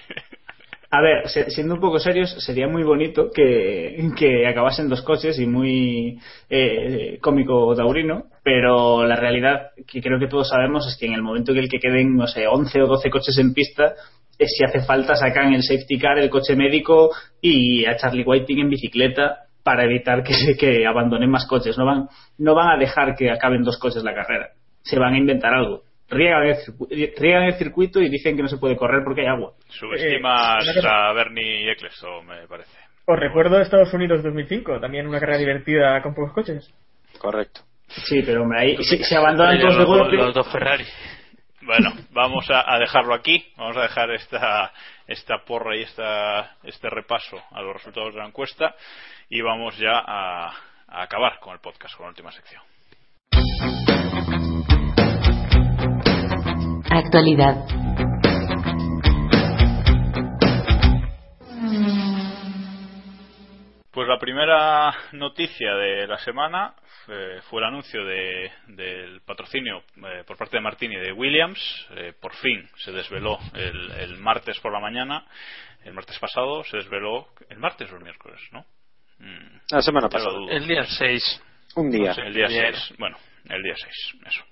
[0.89, 5.45] A ver, siendo un poco serios, sería muy bonito que, que acabasen dos coches y
[5.47, 6.17] muy
[6.49, 11.21] eh, cómico taurino, pero la realidad que creo que todos sabemos es que en el
[11.23, 13.95] momento en el que queden, no sé, 11 o 12 coches en pista,
[14.39, 17.09] eh, si hace falta sacan el safety car, el coche médico
[17.41, 21.77] y a Charlie Whiting en bicicleta para evitar que, que abandonen más coches.
[21.77, 24.51] No van, no van a dejar que acaben dos coches la carrera.
[24.85, 25.81] Se van a inventar algo.
[26.07, 29.53] Riegan el, riegan el circuito y dicen que no se puede correr porque hay agua.
[29.67, 32.77] Subestimas Eh, a Bernie Ecclestone, me parece.
[33.07, 36.71] Os recuerdo Estados Unidos 2005, también una carrera divertida con pocos coches.
[37.17, 37.61] Correcto.
[37.87, 40.15] Sí, pero hombre, ahí se, se abandonan Los, de golpe.
[40.15, 40.85] los dos Ferrari.
[41.61, 43.43] Bueno, vamos a, a dejarlo aquí.
[43.57, 44.71] Vamos a dejar esta,
[45.07, 48.75] esta porra y esta, este repaso a los resultados de la encuesta
[49.29, 50.49] y vamos ya a,
[50.87, 52.61] a acabar con el podcast, con la última sección.
[57.05, 57.55] Actualidad.
[63.91, 66.73] Pues la primera noticia de la semana
[67.07, 71.59] eh, fue el anuncio de- del patrocinio eh, por parte de Martini de Williams.
[71.91, 75.25] Eh, por fin se desveló el, el martes por la mañana.
[75.85, 77.27] El martes pasado se desveló.
[77.49, 78.41] ¿El martes o el miércoles?
[78.51, 78.65] ¿No?
[79.19, 80.39] Mm, La semana pasada.
[80.49, 81.41] El día 6.
[81.75, 82.11] Un día.
[82.17, 82.73] el día Bien.
[82.73, 82.95] 6.
[82.97, 83.17] Bueno,
[83.49, 84.43] el día 6, eso.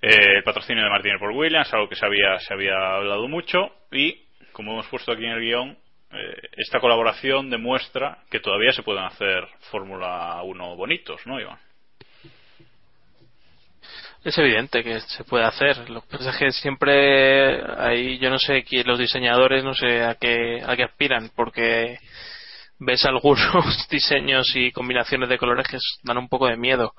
[0.00, 3.70] Eh, el patrocinio de Martínez por Williams, algo que se había, se había hablado mucho
[3.90, 5.76] y, como hemos puesto aquí en el guion,
[6.12, 11.58] eh, esta colaboración demuestra que todavía se pueden hacer Fórmula 1 bonitos, ¿no, Iván?
[14.24, 15.88] Es evidente que se puede hacer.
[15.90, 20.02] Lo que pasa es que siempre ahí, yo no sé, quién- los diseñadores no sé
[20.02, 21.98] a qué, a qué aspiran, porque
[22.80, 26.92] ves algunos diseños y combinaciones de colores que dan un poco de miedo.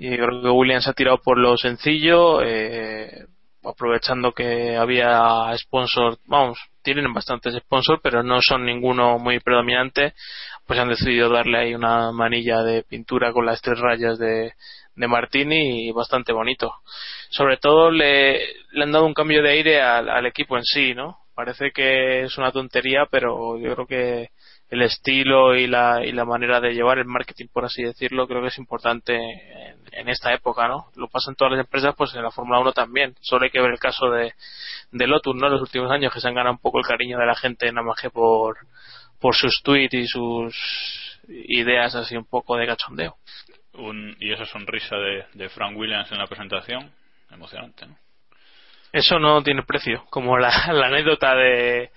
[0.00, 3.26] Y creo que Williams ha tirado por lo sencillo, eh,
[3.64, 10.14] aprovechando que había sponsors, vamos, tienen bastantes sponsors, pero no son ninguno muy predominante,
[10.68, 14.52] pues han decidido darle ahí una manilla de pintura con las tres rayas de,
[14.94, 16.72] de Martini y bastante bonito.
[17.30, 18.38] Sobre todo le,
[18.70, 21.18] le han dado un cambio de aire al, al equipo en sí, ¿no?
[21.34, 24.28] Parece que es una tontería, pero yo creo que
[24.70, 28.42] el estilo y la, y la manera de llevar el marketing, por así decirlo, creo
[28.42, 30.88] que es importante en, en esta época, ¿no?
[30.96, 33.14] Lo pasa en todas las empresas, pues en la Fórmula 1 también.
[33.20, 34.34] Solo hay que ver el caso de,
[34.92, 35.46] de Lotus, ¿no?
[35.46, 37.72] En los últimos años que se han ganado un poco el cariño de la gente
[37.72, 38.58] nada más que por,
[39.18, 43.16] por sus tweets y sus ideas así un poco de cachondeo.
[43.74, 46.92] Un- y esa sonrisa de, de Frank Williams en la presentación,
[47.30, 47.96] emocionante, ¿no?
[48.90, 51.90] Eso no tiene precio, como la, la anécdota de,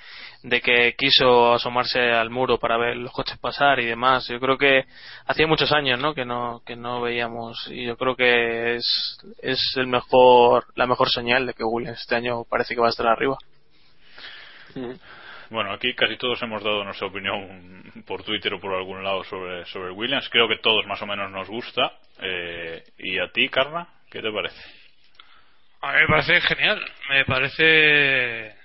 [0.44, 4.28] de que quiso asomarse al muro para ver los coches pasar y demás.
[4.28, 4.86] Yo creo que
[5.26, 6.14] hacía muchos años, ¿no?
[6.14, 11.10] Que no que no veíamos y yo creo que es es el mejor la mejor
[11.10, 13.38] señal de que Williams este año parece que va a estar arriba.
[15.52, 19.66] Bueno, aquí casi todos hemos dado nuestra opinión por Twitter o por algún lado sobre,
[19.66, 20.30] sobre Williams.
[20.30, 21.92] Creo que todos más o menos nos gusta.
[22.22, 23.86] Eh, ¿Y a ti, Carla?
[24.10, 24.62] ¿Qué te parece?
[25.82, 26.82] A mí me parece genial.
[27.10, 28.61] Me parece.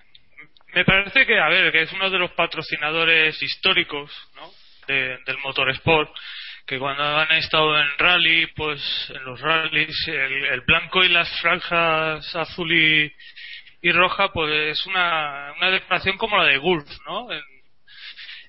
[0.76, 4.50] Me parece que, a ver, que es uno de los patrocinadores históricos ¿no?
[4.86, 6.14] de- del motorsport.
[6.66, 8.80] Que cuando han estado en rally, pues
[9.14, 13.12] en los rallies, el, el blanco y las franjas azul y,
[13.82, 17.30] y roja, pues es una, una decoración como la de Gulf, ¿no?
[17.32, 17.40] En,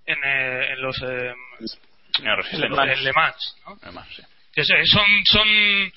[0.08, 0.98] en, eh, en los.
[1.04, 2.60] eh, en.
[3.04, 3.76] Le Mans, ¿no?
[4.16, 4.22] Sí.
[4.64, 5.92] Son son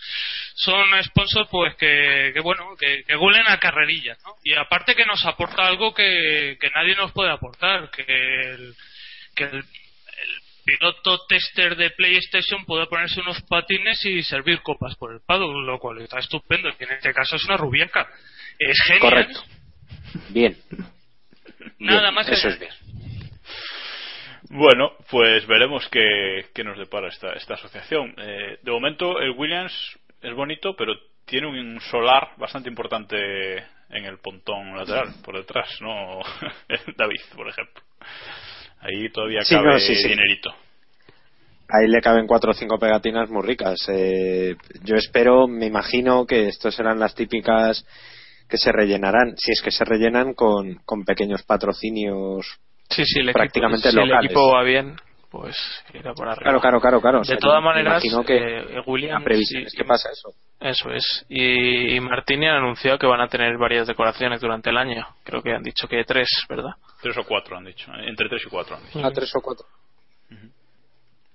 [0.54, 4.34] son sponsors pues que, que bueno que, que huelen a carrerillas ¿no?
[4.42, 8.74] y aparte que nos aporta algo que, que nadie nos puede aportar que el,
[9.34, 9.64] que el, el
[10.64, 15.78] piloto tester de PlayStation puede ponerse unos patines y servir copas por el paddock lo
[15.78, 18.08] cual está estupendo y en este caso es una rubiaca
[18.58, 19.44] es genial Correcto.
[20.30, 20.56] Bien.
[21.78, 22.72] nada Bien, más que Eso es bien.
[24.53, 28.12] Bueno, pues veremos qué, qué nos depara esta, esta asociación.
[28.18, 29.72] Eh, de momento, el Williams
[30.20, 30.94] es bonito, pero
[31.24, 33.16] tiene un solar bastante importante
[33.90, 36.18] en el pontón lateral, por detrás, ¿no?
[36.96, 37.80] David, por ejemplo.
[38.80, 40.09] Ahí todavía Sí, cabe no, sí, sí.
[40.09, 40.53] dinerito.
[41.68, 43.78] Ahí le caben cuatro o cinco pegatinas muy ricas.
[43.88, 47.86] Eh, yo espero, me imagino que estos serán las típicas
[48.48, 52.59] que se rellenarán, si es que se rellenan con, con pequeños patrocinios
[52.91, 54.97] Sí, sí, el prácticamente equipo, si el equipo va bien,
[55.30, 55.57] pues
[55.95, 56.43] irá por arriba.
[56.43, 57.18] Claro, claro, claro, claro.
[57.18, 60.30] O De sea, todas maneras, imagino que eh, Williams y- es que pasa eso.
[60.61, 61.24] Eso es.
[61.28, 65.07] Y, y Martini han anunciado que van a tener varias decoraciones durante el año.
[65.24, 66.72] Creo que han dicho que tres, ¿verdad?
[67.01, 67.91] Tres o cuatro han dicho.
[67.95, 69.07] eh, Entre tres y cuatro han dicho.
[69.07, 69.66] A tres o cuatro.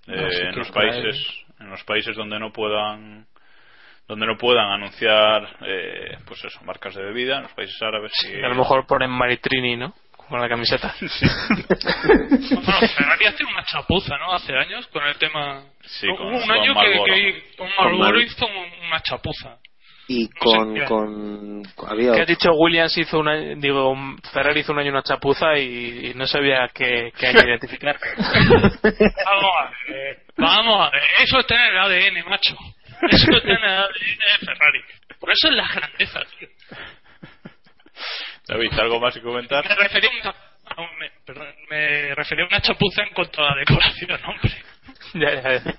[0.07, 1.27] Eh, en los países
[1.59, 3.25] en los países donde no puedan
[4.07, 8.31] donde no puedan anunciar eh, pues eso marcas de bebida en los países árabes sí,
[8.35, 9.95] A lo mejor ponen Maritrini, ¿no?
[10.29, 10.93] Con la camiseta.
[12.49, 14.33] Bueno, Ferrari hace una chapuza, ¿no?
[14.33, 15.63] Hace años con el tema.
[15.83, 19.57] Sí, Hubo con- un año que, que con Marlboro Mar- hizo un- una chapuza.
[20.07, 20.83] Y con, qué.
[20.85, 22.25] con, había ¿Qué has otro.
[22.35, 23.95] dicho Williams hizo un año, digo,
[24.31, 27.97] Ferrari hizo un año una chapuza y, y no sabía qué, qué año identificar.
[28.17, 31.01] Vamos a ver, vamos a ver.
[31.23, 32.55] Eso es tener el ADN, macho.
[33.09, 34.81] Eso es tener el ADN de Ferrari.
[35.19, 36.49] Por eso es la grandeza, tío.
[38.47, 39.67] David, ¿algo más que comentar?
[39.67, 40.35] Me refería a una,
[40.65, 44.53] a un- me, perdón, me refería a una chapuza en cuanto a la decoración, hombre.
[45.13, 45.75] ya, ya, ya.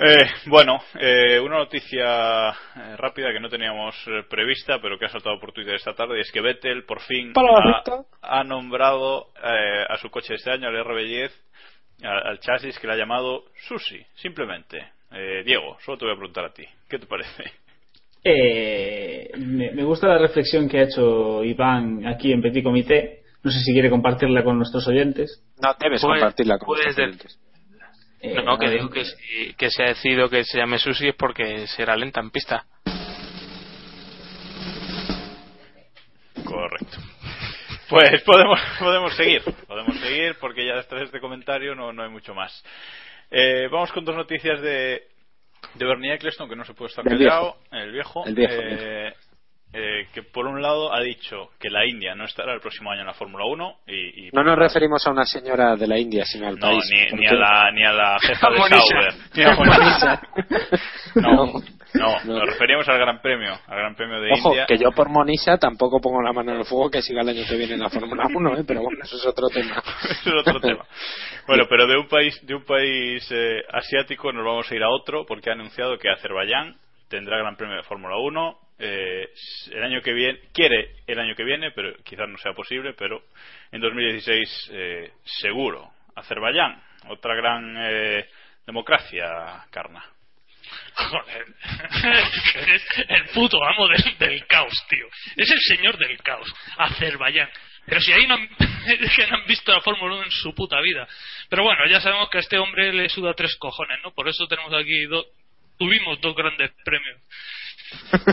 [0.02, 5.08] Eh, bueno, eh, una noticia eh, rápida que no teníamos eh, prevista, pero que ha
[5.10, 7.32] saltado por Twitter esta tarde, y es que Vettel por fin
[8.22, 11.30] ha, ha nombrado eh, a su coche de este año, al RB10,
[12.04, 14.90] al, al chasis que le ha llamado Susi, simplemente.
[15.10, 17.52] Eh, Diego, solo te voy a preguntar a ti, ¿qué te parece?
[18.22, 23.22] Eh, me, me gusta la reflexión que ha hecho Iván aquí en Petit Comité.
[23.42, 25.42] No sé si quiere compartirla con nuestros oyentes.
[25.62, 27.38] No, debes Puedes- compartirla con puedes nuestros de- oyentes.
[28.22, 31.08] Eh, No, no, que digo que, si, que se ha decidido que se llame Susi
[31.08, 32.66] es porque será lenta en pista.
[36.44, 36.98] Correcto.
[37.88, 42.10] Pues podemos, podemos seguir, podemos seguir porque ya después de este comentario no, no hay
[42.10, 42.62] mucho más.
[43.30, 45.02] Eh, vamos con dos noticias de,
[45.74, 49.14] de Bernie Eccleston, que no se puede estar callado, el viejo, El viejo, eh,
[49.72, 53.02] eh, que por un lado ha dicho que la India no estará el próximo año
[53.02, 56.24] en la Fórmula 1 y, y No nos referimos a una señora de la India,
[56.24, 56.84] sino al no, país.
[56.92, 58.58] ni, ni a la, ni a la jefa A de.
[58.58, 59.14] Sauber.
[59.34, 60.22] Ni a Monisa.
[61.14, 61.52] No, No.
[61.94, 62.34] no, No.
[62.38, 64.66] nos referimos al Gran Premio, al Gran Premio de Ojo, India.
[64.66, 67.42] que yo por Monisa tampoco pongo la mano en el fuego que siga el año
[67.48, 68.64] que viene en la Fórmula 1, ¿eh?
[68.66, 69.82] pero bueno, eso es otro tema.
[70.10, 70.84] Eso es otro tema.
[71.46, 74.90] Bueno, pero de un país de un país eh, asiático nos vamos a ir a
[74.90, 76.74] otro porque ha anunciado que Azerbaiyán
[77.08, 79.28] tendrá Gran Premio de Fórmula 1 eh,
[79.72, 83.22] el año que viene quiere el año que viene, pero quizás no sea posible, pero
[83.70, 85.92] en 2016 eh, seguro.
[86.16, 88.28] Azerbaiyán, otra gran eh,
[88.66, 90.02] democracia, Carna.
[90.94, 91.46] Joder.
[92.68, 95.06] es el puto amo del, caos, tío.
[95.36, 96.50] Es el señor del caos.
[96.78, 97.50] Azerbaiyán.
[97.86, 98.48] Pero si ahí no han,
[98.86, 101.06] que no han visto la Fórmula 1 en su puta vida.
[101.48, 104.12] Pero bueno, ya sabemos que a este hombre le suda tres cojones, ¿no?
[104.12, 105.26] Por eso tenemos aquí dos.
[105.78, 107.20] Tuvimos dos grandes premios.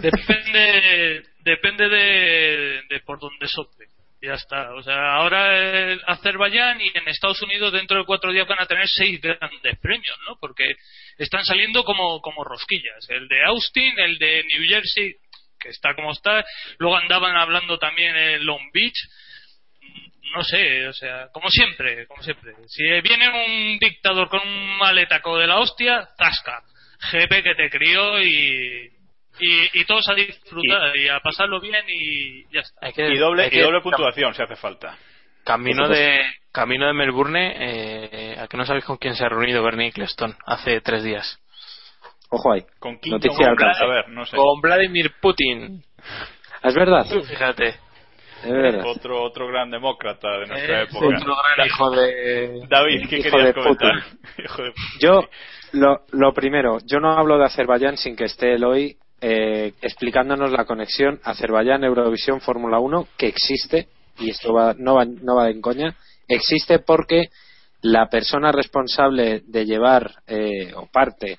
[0.01, 3.87] Depende, depende de, por dónde sople.
[4.21, 4.73] Ya está.
[4.73, 8.65] O sea, ahora el Azerbaiyán y en Estados Unidos dentro de cuatro días van a
[8.65, 10.37] tener seis grandes premios, ¿no?
[10.39, 10.75] Porque
[11.17, 13.07] están saliendo como, como rosquillas.
[13.09, 15.15] El de Austin, el de New Jersey,
[15.59, 16.43] que está como está.
[16.79, 18.97] Luego andaban hablando también en Long Beach.
[20.35, 22.53] No sé, o sea, como siempre, como siempre.
[22.67, 26.63] Si viene un dictador con un maletaco de la hostia, zasca.
[27.11, 28.91] GP que te crió y,
[29.39, 32.85] y, y todos a disfrutar y, a pasarlo bien y ya está.
[32.87, 34.97] Hay que- Y doble, hay y que- doble puntuación si hace falta.
[35.43, 36.19] Camino de
[36.51, 40.35] camino de Melbourne, eh, ¿a que no sabéis con quién se ha reunido Bernie Eccleston
[40.45, 41.39] hace tres días?
[42.29, 42.65] Ojo ahí.
[42.79, 43.63] Con quién Noticia con.
[43.65, 44.35] A ver, no sé.
[44.35, 45.81] Con Vladimir Putin.
[46.63, 47.67] Es verdad, Fíjate.
[48.43, 48.85] es verdad.
[48.85, 51.05] Otro, otro gran demócrata de nuestra Eh, época.
[51.15, 52.61] otro gran hijo de...
[52.67, 53.93] David, ¿qué Hijo querías de comentar?
[54.03, 54.19] Putin.
[54.45, 55.29] Hijo de Yo,
[55.71, 60.51] lo, lo primero, yo no hablo de Azerbaiyán sin que esté él hoy eh, explicándonos
[60.51, 63.87] la conexión Azerbaiyán-Eurovisión Fórmula 1 que existe,
[64.19, 65.95] y esto va, no, va, no va en coña,
[66.27, 67.29] existe porque
[67.81, 71.37] la persona responsable de llevar, eh, o parte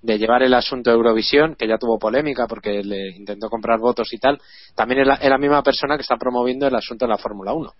[0.00, 4.12] de llevar el asunto de Eurovisión, que ya tuvo polémica porque le intentó comprar votos
[4.12, 4.40] y tal,
[4.74, 7.52] también es la, es la misma persona que está promoviendo el asunto de la Fórmula
[7.52, 7.72] 1.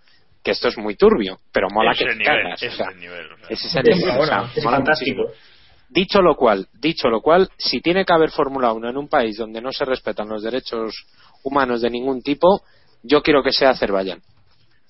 [0.42, 2.90] Que esto es muy turbio, pero mola ese que te nivel, cagas, ese o sea,
[2.92, 3.32] nivel.
[3.32, 3.46] o sea.
[3.50, 5.22] ese es el nivel, o sea, es mola fantástico.
[5.22, 5.57] muchísimo.
[5.90, 9.36] Dicho lo cual, dicho lo cual, si tiene que haber Fórmula 1 en un país
[9.38, 11.06] donde no se respetan los derechos
[11.42, 12.62] humanos de ningún tipo,
[13.02, 14.20] yo quiero que sea Azerbaiyán.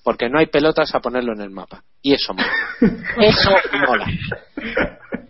[0.03, 1.83] Porque no hay pelotas a ponerlo en el mapa.
[2.01, 2.51] Y eso mola.
[3.21, 3.51] Eso
[3.87, 4.05] mola.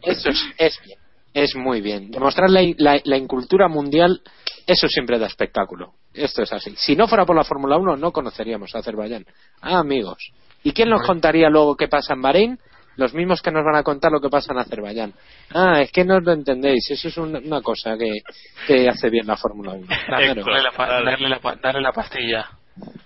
[0.02, 1.00] Eso es, es bien.
[1.34, 2.10] Es muy bien.
[2.12, 4.22] Demostrar la, la- la incultura mundial,
[4.66, 5.94] eso siempre da espectáculo.
[6.14, 6.74] Esto es así.
[6.78, 9.26] Si no fuera por la Fórmula 1, no conoceríamos a Azerbaiyán.
[9.62, 10.32] Ah, amigos.
[10.64, 12.60] ¿Y quién nos contaría luego qué pasa en Bahrein?
[12.98, 15.14] Los mismos que nos van a contar lo que pasa en Azerbaiyán.
[15.54, 16.90] Ah, es que no lo entendéis.
[16.92, 18.20] Eso es un- una cosa que,
[18.68, 19.88] que hace bien la Fórmula 1.
[20.06, 20.44] Claro.
[20.44, 20.72] Darle la,
[21.12, 22.46] darle la pa- darle la pastilla.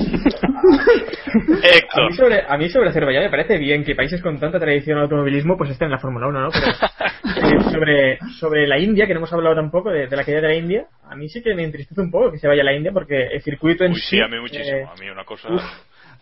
[1.62, 2.10] A Héctor.
[2.10, 5.04] mí, sobre, a mí sobre Azerbaiyán me parece bien que países con tanta tradición al
[5.04, 6.48] automovilismo pues estén en la Fórmula 1, ¿no?
[6.50, 10.40] Pero eh, sobre, sobre la India, que no hemos hablado tampoco de, de la caída
[10.40, 12.64] de la India, a mí sí que me entristece un poco que se vaya a
[12.64, 14.76] la India porque el circuito en Uy, sí, a mí muchísimo.
[14.78, 15.48] eh, A mí una cosa.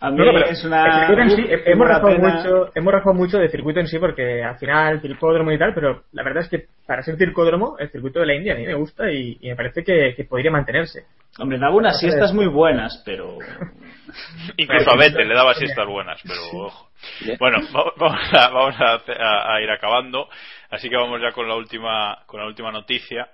[0.01, 0.85] A mí no, no, pero es una.
[0.85, 3.87] el circuito en sí, uf, hemos una rajado mucho, hemos rajado mucho de circuito en
[3.87, 7.75] sí porque al final circódromo y tal, pero la verdad es que para ser circódromo
[7.79, 10.23] el circuito de la India a mí me gusta y, y me parece que, que
[10.23, 11.03] podría mantenerse.
[11.37, 13.37] Hombre, daba unas siestas muy buenas, pero.
[14.57, 16.89] Incluso a Vettel le daba siestas buenas, pero ojo.
[17.37, 20.27] Bueno, va- vamos, a, vamos a, a- a ir acabando,
[20.69, 23.27] así que vamos ya con la última, con la última noticia.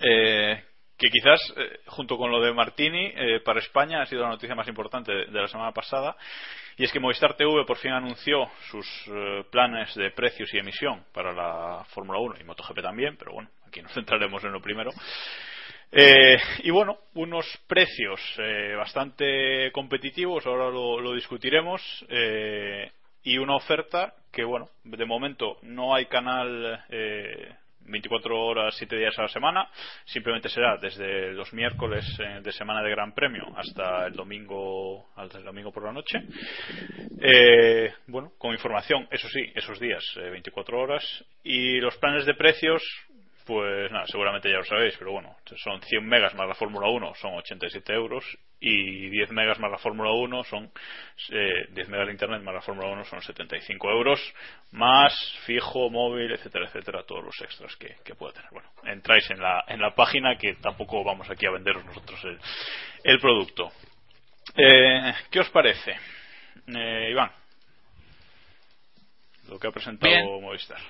[0.00, 0.62] Eh,
[1.02, 4.54] que quizás, eh, junto con lo de Martini, eh, para España ha sido la noticia
[4.54, 6.16] más importante de, la semana pasada,
[6.76, 11.04] y es que Movistar TV por fin anunció sus eh, planes de precios y emisión
[11.12, 14.92] para la Fórmula 1 y MotoGP también, pero bueno, aquí nos centraremos en lo primero.
[15.90, 18.20] Eh, y bueno, unos precios
[18.78, 21.82] bastante competitivos, ahora lo, lo discutiremos,
[23.24, 26.82] y una oferta que, bueno, de momento no hay canal
[27.86, 29.68] 24 horas, 7 días a la semana,
[30.04, 35.38] simplemente será desde los miércoles eh, de semana de Gran Premio hasta el domingo, hasta
[35.38, 36.22] el domingo por la noche.
[37.20, 42.34] Eh, bueno, con información, eso sí, esos días, eh, 24 horas, y los planes de
[42.34, 42.82] precios,
[43.46, 47.14] pues nada, seguramente ya lo sabéis, pero bueno, son 100 megas más la Fórmula 1,
[47.14, 48.24] son 87 euros,
[48.60, 50.70] y 10 megas más la Fórmula 1 son,
[51.30, 54.34] eh, 10 megas de internet más la Fórmula 1 son 75 euros,
[54.70, 55.12] más
[55.44, 58.50] fijo, móvil, etcétera, etcétera, todos los extras que, que pueda tener.
[58.52, 62.38] Bueno, entráis en la, en la página que tampoco vamos aquí a venderos nosotros el,
[63.04, 63.72] el producto.
[64.56, 65.96] Eh, ¿Qué os parece?
[66.68, 67.32] Eh, Iván,
[69.48, 70.42] lo que ha presentado Bien.
[70.42, 70.80] Movistar.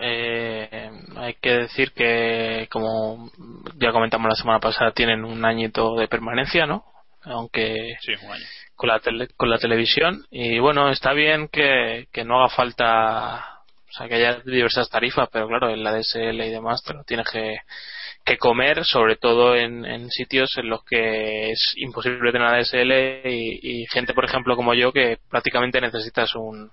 [0.00, 3.30] Eh, hay que decir que, como
[3.76, 6.84] ya comentamos la semana pasada, tienen un añito de permanencia, ¿no?
[7.24, 8.12] Aunque Sí,
[8.76, 10.24] con la, tele- con la televisión.
[10.30, 15.28] Y bueno, está bien que, que no haga falta, o sea, que haya diversas tarifas,
[15.32, 17.56] pero claro, en la DSL y demás te lo tienes que,
[18.28, 23.26] que comer, sobre todo en, en sitios en los que es imposible tener la DSL
[23.28, 26.70] y, y gente, por ejemplo, como yo, que prácticamente necesitas un,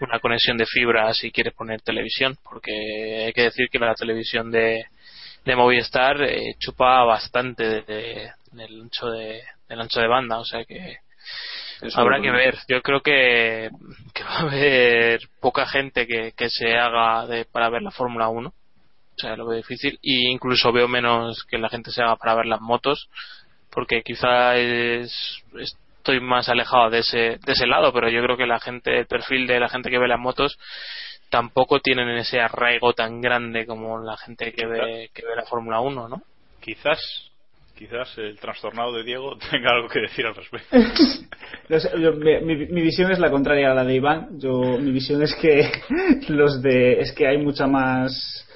[0.00, 4.50] una conexión de fibra si quieres poner televisión, porque hay que decir que la televisión
[4.50, 4.84] de,
[5.44, 10.44] de Movistar eh, chupa bastante de- de- del ancho de del ancho de banda, o
[10.44, 10.98] sea que
[11.82, 12.56] Eso habrá que ver.
[12.68, 13.68] Yo creo que,
[14.14, 18.28] que va a haber poca gente que, que se haga de, para ver la Fórmula
[18.28, 18.52] 1.
[19.16, 19.98] O sea, lo veo difícil.
[20.02, 23.08] Y incluso veo menos que la gente se haga para ver las motos.
[23.70, 27.92] Porque quizá es, estoy más alejado de ese, de ese lado.
[27.92, 30.58] Pero yo creo que la gente, el perfil de la gente que ve las motos
[31.30, 35.80] tampoco tienen ese arraigo tan grande como la gente que ve, que ve la Fórmula
[35.80, 36.22] 1, ¿no?
[36.60, 37.00] Quizás,
[37.76, 40.76] quizás el trastornado de Diego tenga algo que decir al respecto.
[41.98, 44.38] Yo- mi- mi visión es la contraria a la de Iván.
[44.38, 45.72] Yo, mi visión es que
[46.28, 48.46] los de es que hay mucha más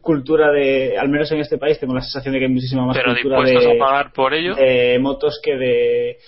[0.00, 2.96] cultura de, al menos en este país, tengo la sensación de que hay muchísima más
[2.96, 4.54] Pero cultura de, a pagar por ello.
[4.54, 6.18] de motos que de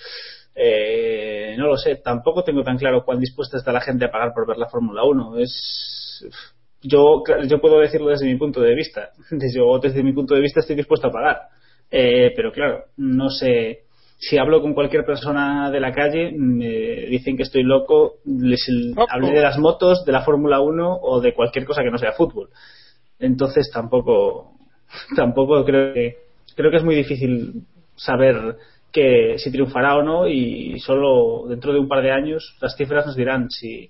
[0.59, 4.33] eh, no lo sé, tampoco tengo tan claro cuán dispuesta está la gente a pagar
[4.33, 5.37] por ver la Fórmula 1.
[5.37, 6.25] Es
[6.81, 9.11] yo yo puedo decirlo desde mi punto de vista.
[9.55, 11.41] Yo desde mi punto de vista estoy dispuesto a pagar.
[11.91, 13.83] Eh, pero claro, no sé
[14.17, 18.67] si hablo con cualquier persona de la calle, me dicen que estoy loco, les
[19.09, 22.13] hablé de las motos, de la Fórmula 1 o de cualquier cosa que no sea
[22.13, 22.49] fútbol.
[23.19, 24.53] Entonces tampoco
[25.15, 26.17] tampoco creo que
[26.55, 27.63] creo que es muy difícil
[27.95, 28.57] saber
[28.91, 33.05] que si triunfará o no y solo dentro de un par de años las cifras
[33.05, 33.89] nos dirán si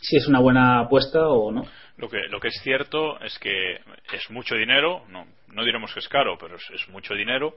[0.00, 1.66] si es una buena apuesta o no.
[1.96, 3.80] Lo que, lo que es cierto es que
[4.12, 7.56] es mucho dinero, no, no diremos que es caro, pero es, mucho dinero,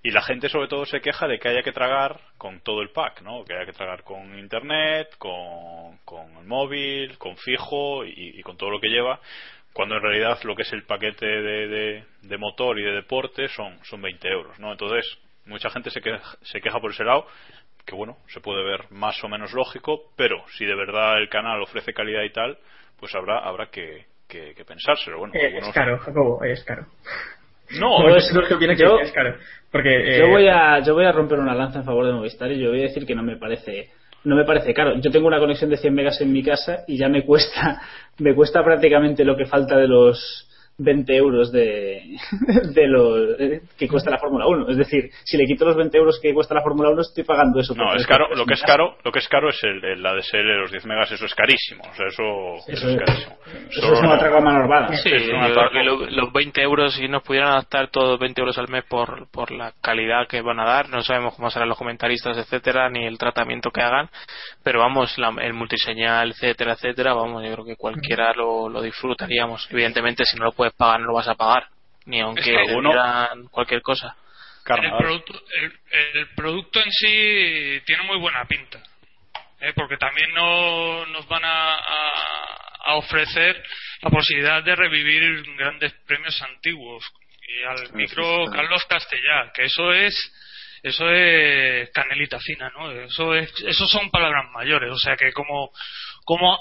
[0.00, 2.90] y la gente sobre todo se queja de que haya que tragar con todo el
[2.90, 3.44] pack, ¿no?
[3.44, 8.70] Que haya que tragar con internet, con, con el móvil, con fijo y con todo
[8.70, 9.20] lo que lleva,
[9.72, 13.48] cuando en realidad lo que es el paquete de, de- de motor y de deporte
[13.48, 14.72] son, son 20 euros, ¿no?
[14.72, 15.06] Entonces,
[15.46, 17.26] mucha gente se queja, se queja por ese lado,
[17.86, 21.62] que bueno, se puede ver más o menos lógico, pero si de verdad el canal
[21.62, 22.58] ofrece calidad y tal,
[22.98, 25.18] pues habrá habrá que, que, que pensárselo.
[25.18, 26.86] Bueno, Eh, algunos- es caro, Jacobo, es caro.
[27.78, 29.36] No, No, es- es lo que viene que yo- es caro.
[29.70, 32.50] Porque, eh, Yo voy a yo voy a romper una lanza en favor de Movistar
[32.50, 33.90] y yo voy a decir que no me parece
[34.24, 34.98] no me parece caro.
[35.00, 37.80] Yo tengo una conexión de 100 megas en mi casa y ya me cuesta
[38.18, 40.49] me cuesta prácticamente lo que falta de los
[40.82, 42.02] 20 euros de,
[42.74, 43.36] de los
[43.78, 44.68] que cuesta la Fórmula 1.
[44.70, 47.60] Es decir, si le quito los 20 euros que cuesta la Fórmula 1 estoy pagando
[47.60, 47.74] eso.
[47.74, 50.36] No, es caro, lo que es caro, lo que es caro es el, el ADSL
[50.38, 52.22] de los 10 megas, eso es carísimo, o sea, eso,
[52.68, 53.36] eso Eso es carísimo.
[53.70, 54.96] eso Solo es un no- atraco a mano armada.
[54.96, 55.10] Sí,
[55.84, 59.50] lo- los 20 euros, si nos pudieran adaptar todos 20 euros al mes por, por
[59.50, 63.18] la calidad que van a dar, no sabemos cómo serán los comentaristas, etcétera, ni el
[63.18, 64.08] tratamiento que hagan,
[64.64, 69.68] pero vamos, la- el multiseñal, etcétera, etcétera, vamos, yo creo que cualquiera lo, lo disfrutaríamos.
[69.70, 71.68] Evidentemente, si no lo puedes pagar, no lo vas a pagar,
[72.06, 74.16] ni aunque Es que dieran cualquier cosa.
[74.84, 75.72] El producto, el,
[76.18, 78.80] el producto en sí tiene muy buena pinta.
[79.60, 79.72] ¿eh?
[79.74, 83.62] Porque también no, nos van a, a- a ofrecer
[84.02, 87.04] la posibilidad de revivir grandes premios antiguos.
[87.42, 90.14] y al micro Carlos Castellá, que eso es
[90.82, 92.90] eso es canelita fina, ¿no?
[92.90, 95.70] Eso es, eso son palabras mayores, o sea que como
[96.24, 96.58] como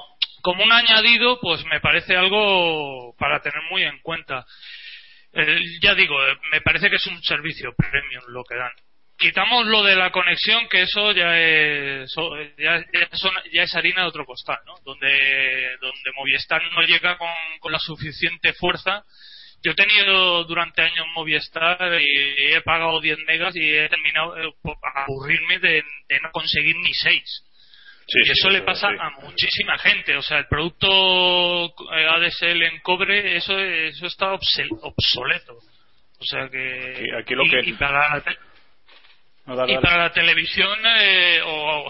[0.50, 4.48] como un añadido, pues me parece algo para tener muy en cuenta.
[5.32, 8.72] Eh, ya digo, eh, me parece que es un servicio premium lo que dan.
[9.16, 12.12] Quitamos lo de la conexión, que eso ya es,
[12.58, 12.84] ya,
[13.52, 14.74] ya es harina de otro costal, ¿no?
[14.84, 17.30] Donde, donde Movistar no llega con,
[17.72, 19.04] la suficiente fuerza
[19.62, 24.54] yo he tenido durante años Movistar y he pagado 10 megas y he terminado eh,
[24.96, 25.84] aburrirme de,
[26.24, 27.49] no conseguir ni 6.
[28.12, 30.16] Y eso le pasa a muchísima gente.
[30.16, 35.54] O sea, el producto eh, ADSL en cobre, eso, eso está obsoleto.
[35.54, 37.08] O sea que.
[37.20, 37.70] Aquí, lo que...
[37.70, 38.22] y para
[39.46, 41.90] la, y para la televisión eh, o,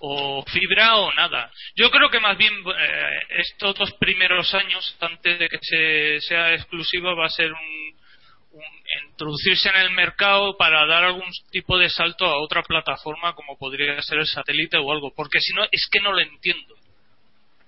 [0.00, 1.50] o fibra o nada.
[1.76, 6.54] Yo creo que más bien eh, estos dos primeros años, antes de que se, sea
[6.54, 8.01] exclusivo, va a ser un,
[9.10, 14.00] introducirse en el mercado para dar algún tipo de salto a otra plataforma como podría
[14.02, 16.74] ser el satélite o algo, porque si no, es que no lo entiendo.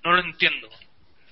[0.04, 0.68] No lo entiendo.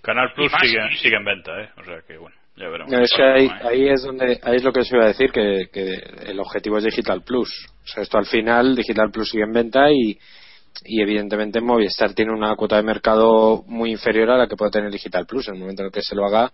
[0.03, 1.71] Canal Plus sigue, sigue, en venta, ¿eh?
[1.77, 2.37] O sea que bueno.
[2.55, 2.93] Ya veremos.
[2.93, 5.69] es que ahí, ahí, es donde ahí es lo que se iba a decir que,
[5.73, 7.49] que el objetivo es Digital Plus
[7.83, 10.19] o sea esto al final Digital Plus sigue en venta y,
[10.85, 14.91] y evidentemente Movistar tiene una cuota de mercado muy inferior a la que puede tener
[14.91, 15.49] Digital Plus.
[15.49, 16.53] En el momento en el que se lo haga,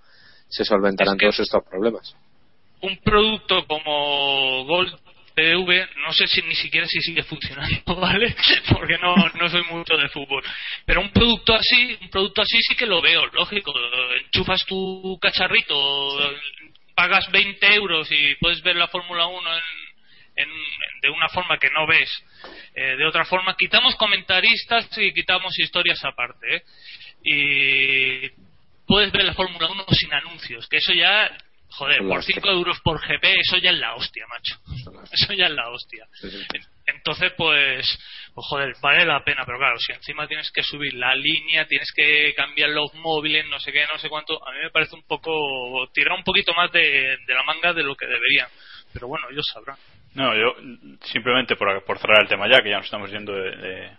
[0.48, 2.14] se solventarán todos estos problemas.
[2.80, 4.94] Un producto como Gold
[5.34, 8.34] TV, no sé si ni siquiera si sigue funcionando, ¿vale?
[8.72, 10.42] Porque no, no soy mucho de fútbol.
[10.84, 13.72] Pero un producto así, un producto así sí que lo veo, lógico.
[14.24, 16.18] Enchufas tu cacharrito,
[16.94, 19.56] pagas 20 euros y puedes ver la Fórmula 1
[20.36, 20.48] en
[21.02, 22.10] de una forma que no ves
[22.74, 23.56] eh, de otra forma.
[23.56, 26.56] Quitamos comentaristas y quitamos historias aparte.
[26.56, 26.62] ¿eh?
[27.22, 28.28] Y
[28.86, 31.30] puedes ver la Fórmula 1 sin anuncios, que eso ya,
[31.70, 35.02] joder, por 5 euros por GP, eso ya es la hostia, macho.
[35.12, 36.06] Eso ya es la hostia.
[36.86, 37.98] Entonces, pues,
[38.34, 41.90] pues, joder, vale la pena, pero claro, si encima tienes que subir la línea, tienes
[41.94, 45.02] que cambiar los móviles, no sé qué, no sé cuánto, a mí me parece un
[45.02, 48.48] poco, tirar un poquito más de, de la manga de lo que deberían.
[48.92, 49.76] Pero bueno, ellos sabrán.
[50.14, 50.54] No, yo
[51.04, 53.96] simplemente por, por cerrar el tema ya, que ya nos estamos yendo de,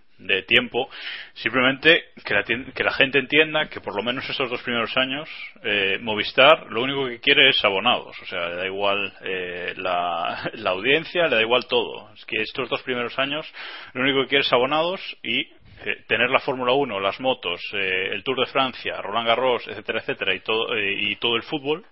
[0.48, 0.90] tiempo,
[1.34, 5.30] simplemente que la, que la, gente entienda que por lo menos esos dos primeros años
[5.64, 10.50] eh, Movistar lo único que quiere es abonados, o sea, le da igual eh, la,
[10.54, 12.12] la, audiencia, le da igual todo.
[12.14, 13.52] Es que estos dos primeros años
[13.94, 18.24] lo único que quiere es abonados y eh, tener la Fórmula 1, las motos, el
[18.24, 21.86] Tour de Francia, Roland Garros, etcétera, etcétera, y todo, y todo el fútbol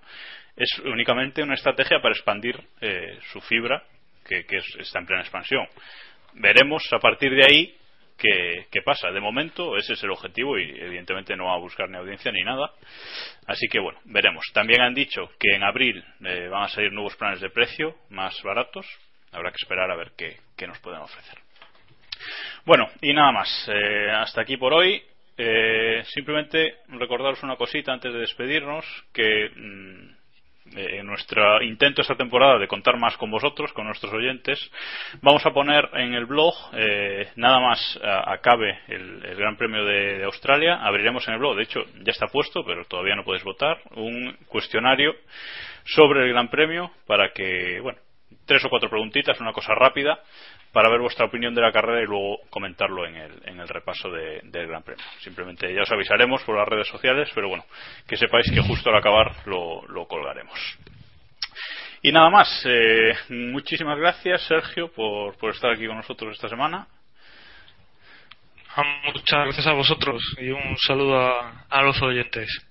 [0.56, 2.60] es únicamente una estrategia para expandir
[3.32, 3.84] su fibra
[4.28, 4.46] que,
[4.80, 5.66] está en plena expansión.
[6.34, 7.76] Veremos a partir de ahí
[8.18, 9.12] qué, pasa.
[9.12, 12.42] De momento ese es el objetivo y evidentemente no va a buscar ni audiencia ni
[12.44, 12.72] nada.
[13.46, 14.46] Así que bueno, veremos.
[14.54, 18.42] También han dicho que en abril eh, van a salir nuevos planes de precio más
[18.44, 18.86] baratos.
[19.32, 21.38] Habrá que esperar a ver qué, nos pueden ofrecer.
[22.66, 23.70] Bueno, y nada más.
[23.72, 25.02] Eh, hasta aquí por hoy.
[25.40, 29.52] Eh, simplemente recordaros una cosita antes de despedirnos que
[30.74, 34.60] mm, en nuestro intento esta temporada de contar más con vosotros, con nuestros oyentes,
[35.22, 40.80] vamos a poner en el blog, eh, nada más acabe el, Gran Premio de, Australia,
[40.82, 44.36] abriremos en el blog, de hecho ya está puesto, pero todavía no podéis votar, un
[44.48, 45.16] cuestionario
[45.86, 48.00] sobre el Gran Premio para que, bueno,
[48.48, 50.20] tres o cuatro preguntitas, una cosa rápida,
[50.72, 54.10] para ver vuestra opinión de la carrera y luego comentarlo en el, en el repaso
[54.10, 55.06] del Gran Premio.
[55.20, 57.66] Simplemente ya os avisaremos por las redes sociales, pero bueno,
[58.08, 60.58] que sepáis que justo al acabar lo, colgaremos.
[62.02, 66.88] Y nada más, eh, muchísimas gracias Sergio por, por estar aquí con nosotros esta semana.
[68.76, 72.67] Ah, muchas gracias a vosotros y un saludo a los oyentes.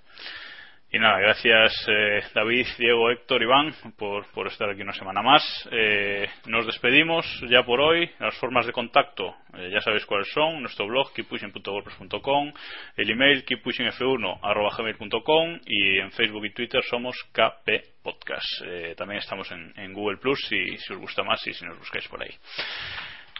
[0.89, 5.43] Y nada, gracias eh, David, Diego, Héctor, Iván por, por estar aquí una semana más.
[5.69, 8.09] Eh, nos despedimos ya por hoy.
[8.19, 10.61] Las formas de contacto eh, ya sabéis cuáles son.
[10.61, 12.53] Nuestro blog keeppushing.wordpress.com,
[12.95, 18.63] el email keeppushingf1.gmail.com y en Facebook y Twitter somos KP Podcast.
[18.95, 22.23] también estamos en, Google Plus si, si os gusta más y si nos buscáis por
[22.23, 22.33] ahí.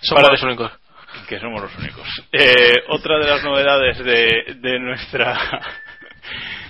[0.01, 0.69] Somos los únicos.
[1.29, 2.05] Que somos los únicos.
[2.89, 5.61] otra de las novedades de, de nuestra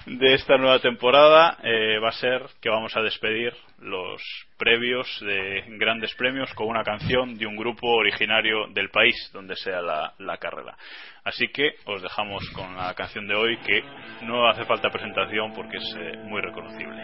[0.08, 4.22] de esta nueva temporada eh, va a ser que vamos a despedir los
[4.58, 9.82] previos de grandes premios con una canción de un grupo originario del país donde sea
[9.82, 10.78] la, carrera.
[11.26, 13.84] Así que os dejamos con la canción de hoy que
[14.24, 17.04] no hace falta presentación porque es eh, muy reconocible.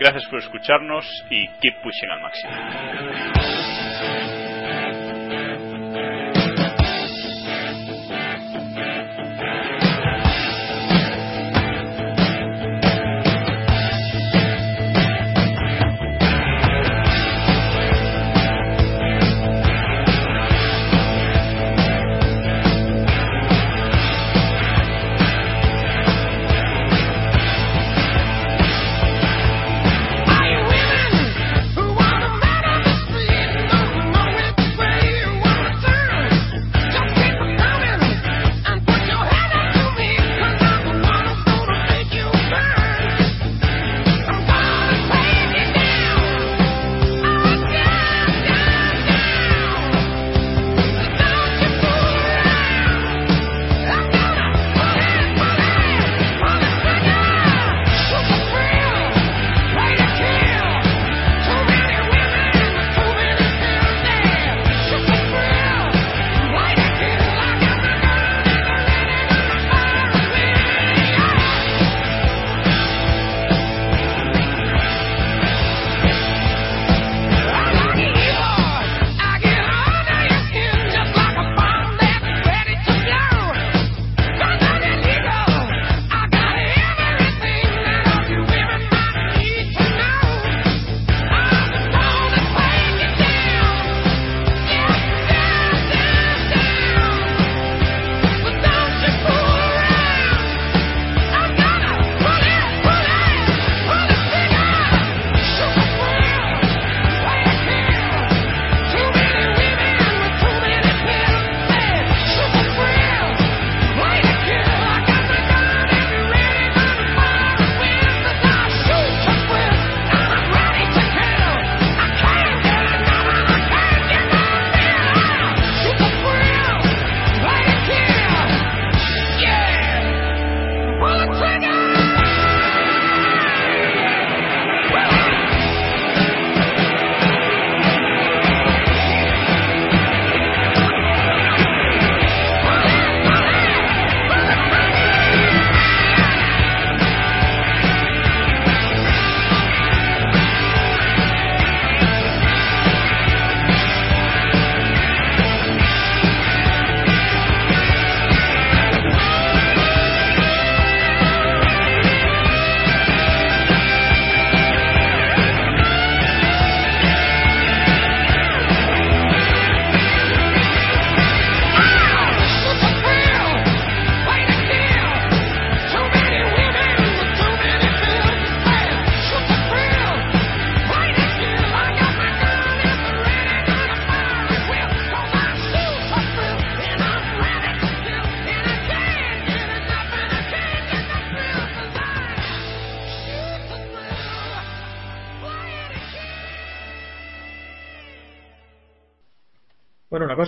[0.00, 3.95] Gracias por escucharnos y keep pushing al máximo.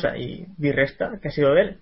[0.00, 1.80] Cosa, y Resta, que ha sido de él.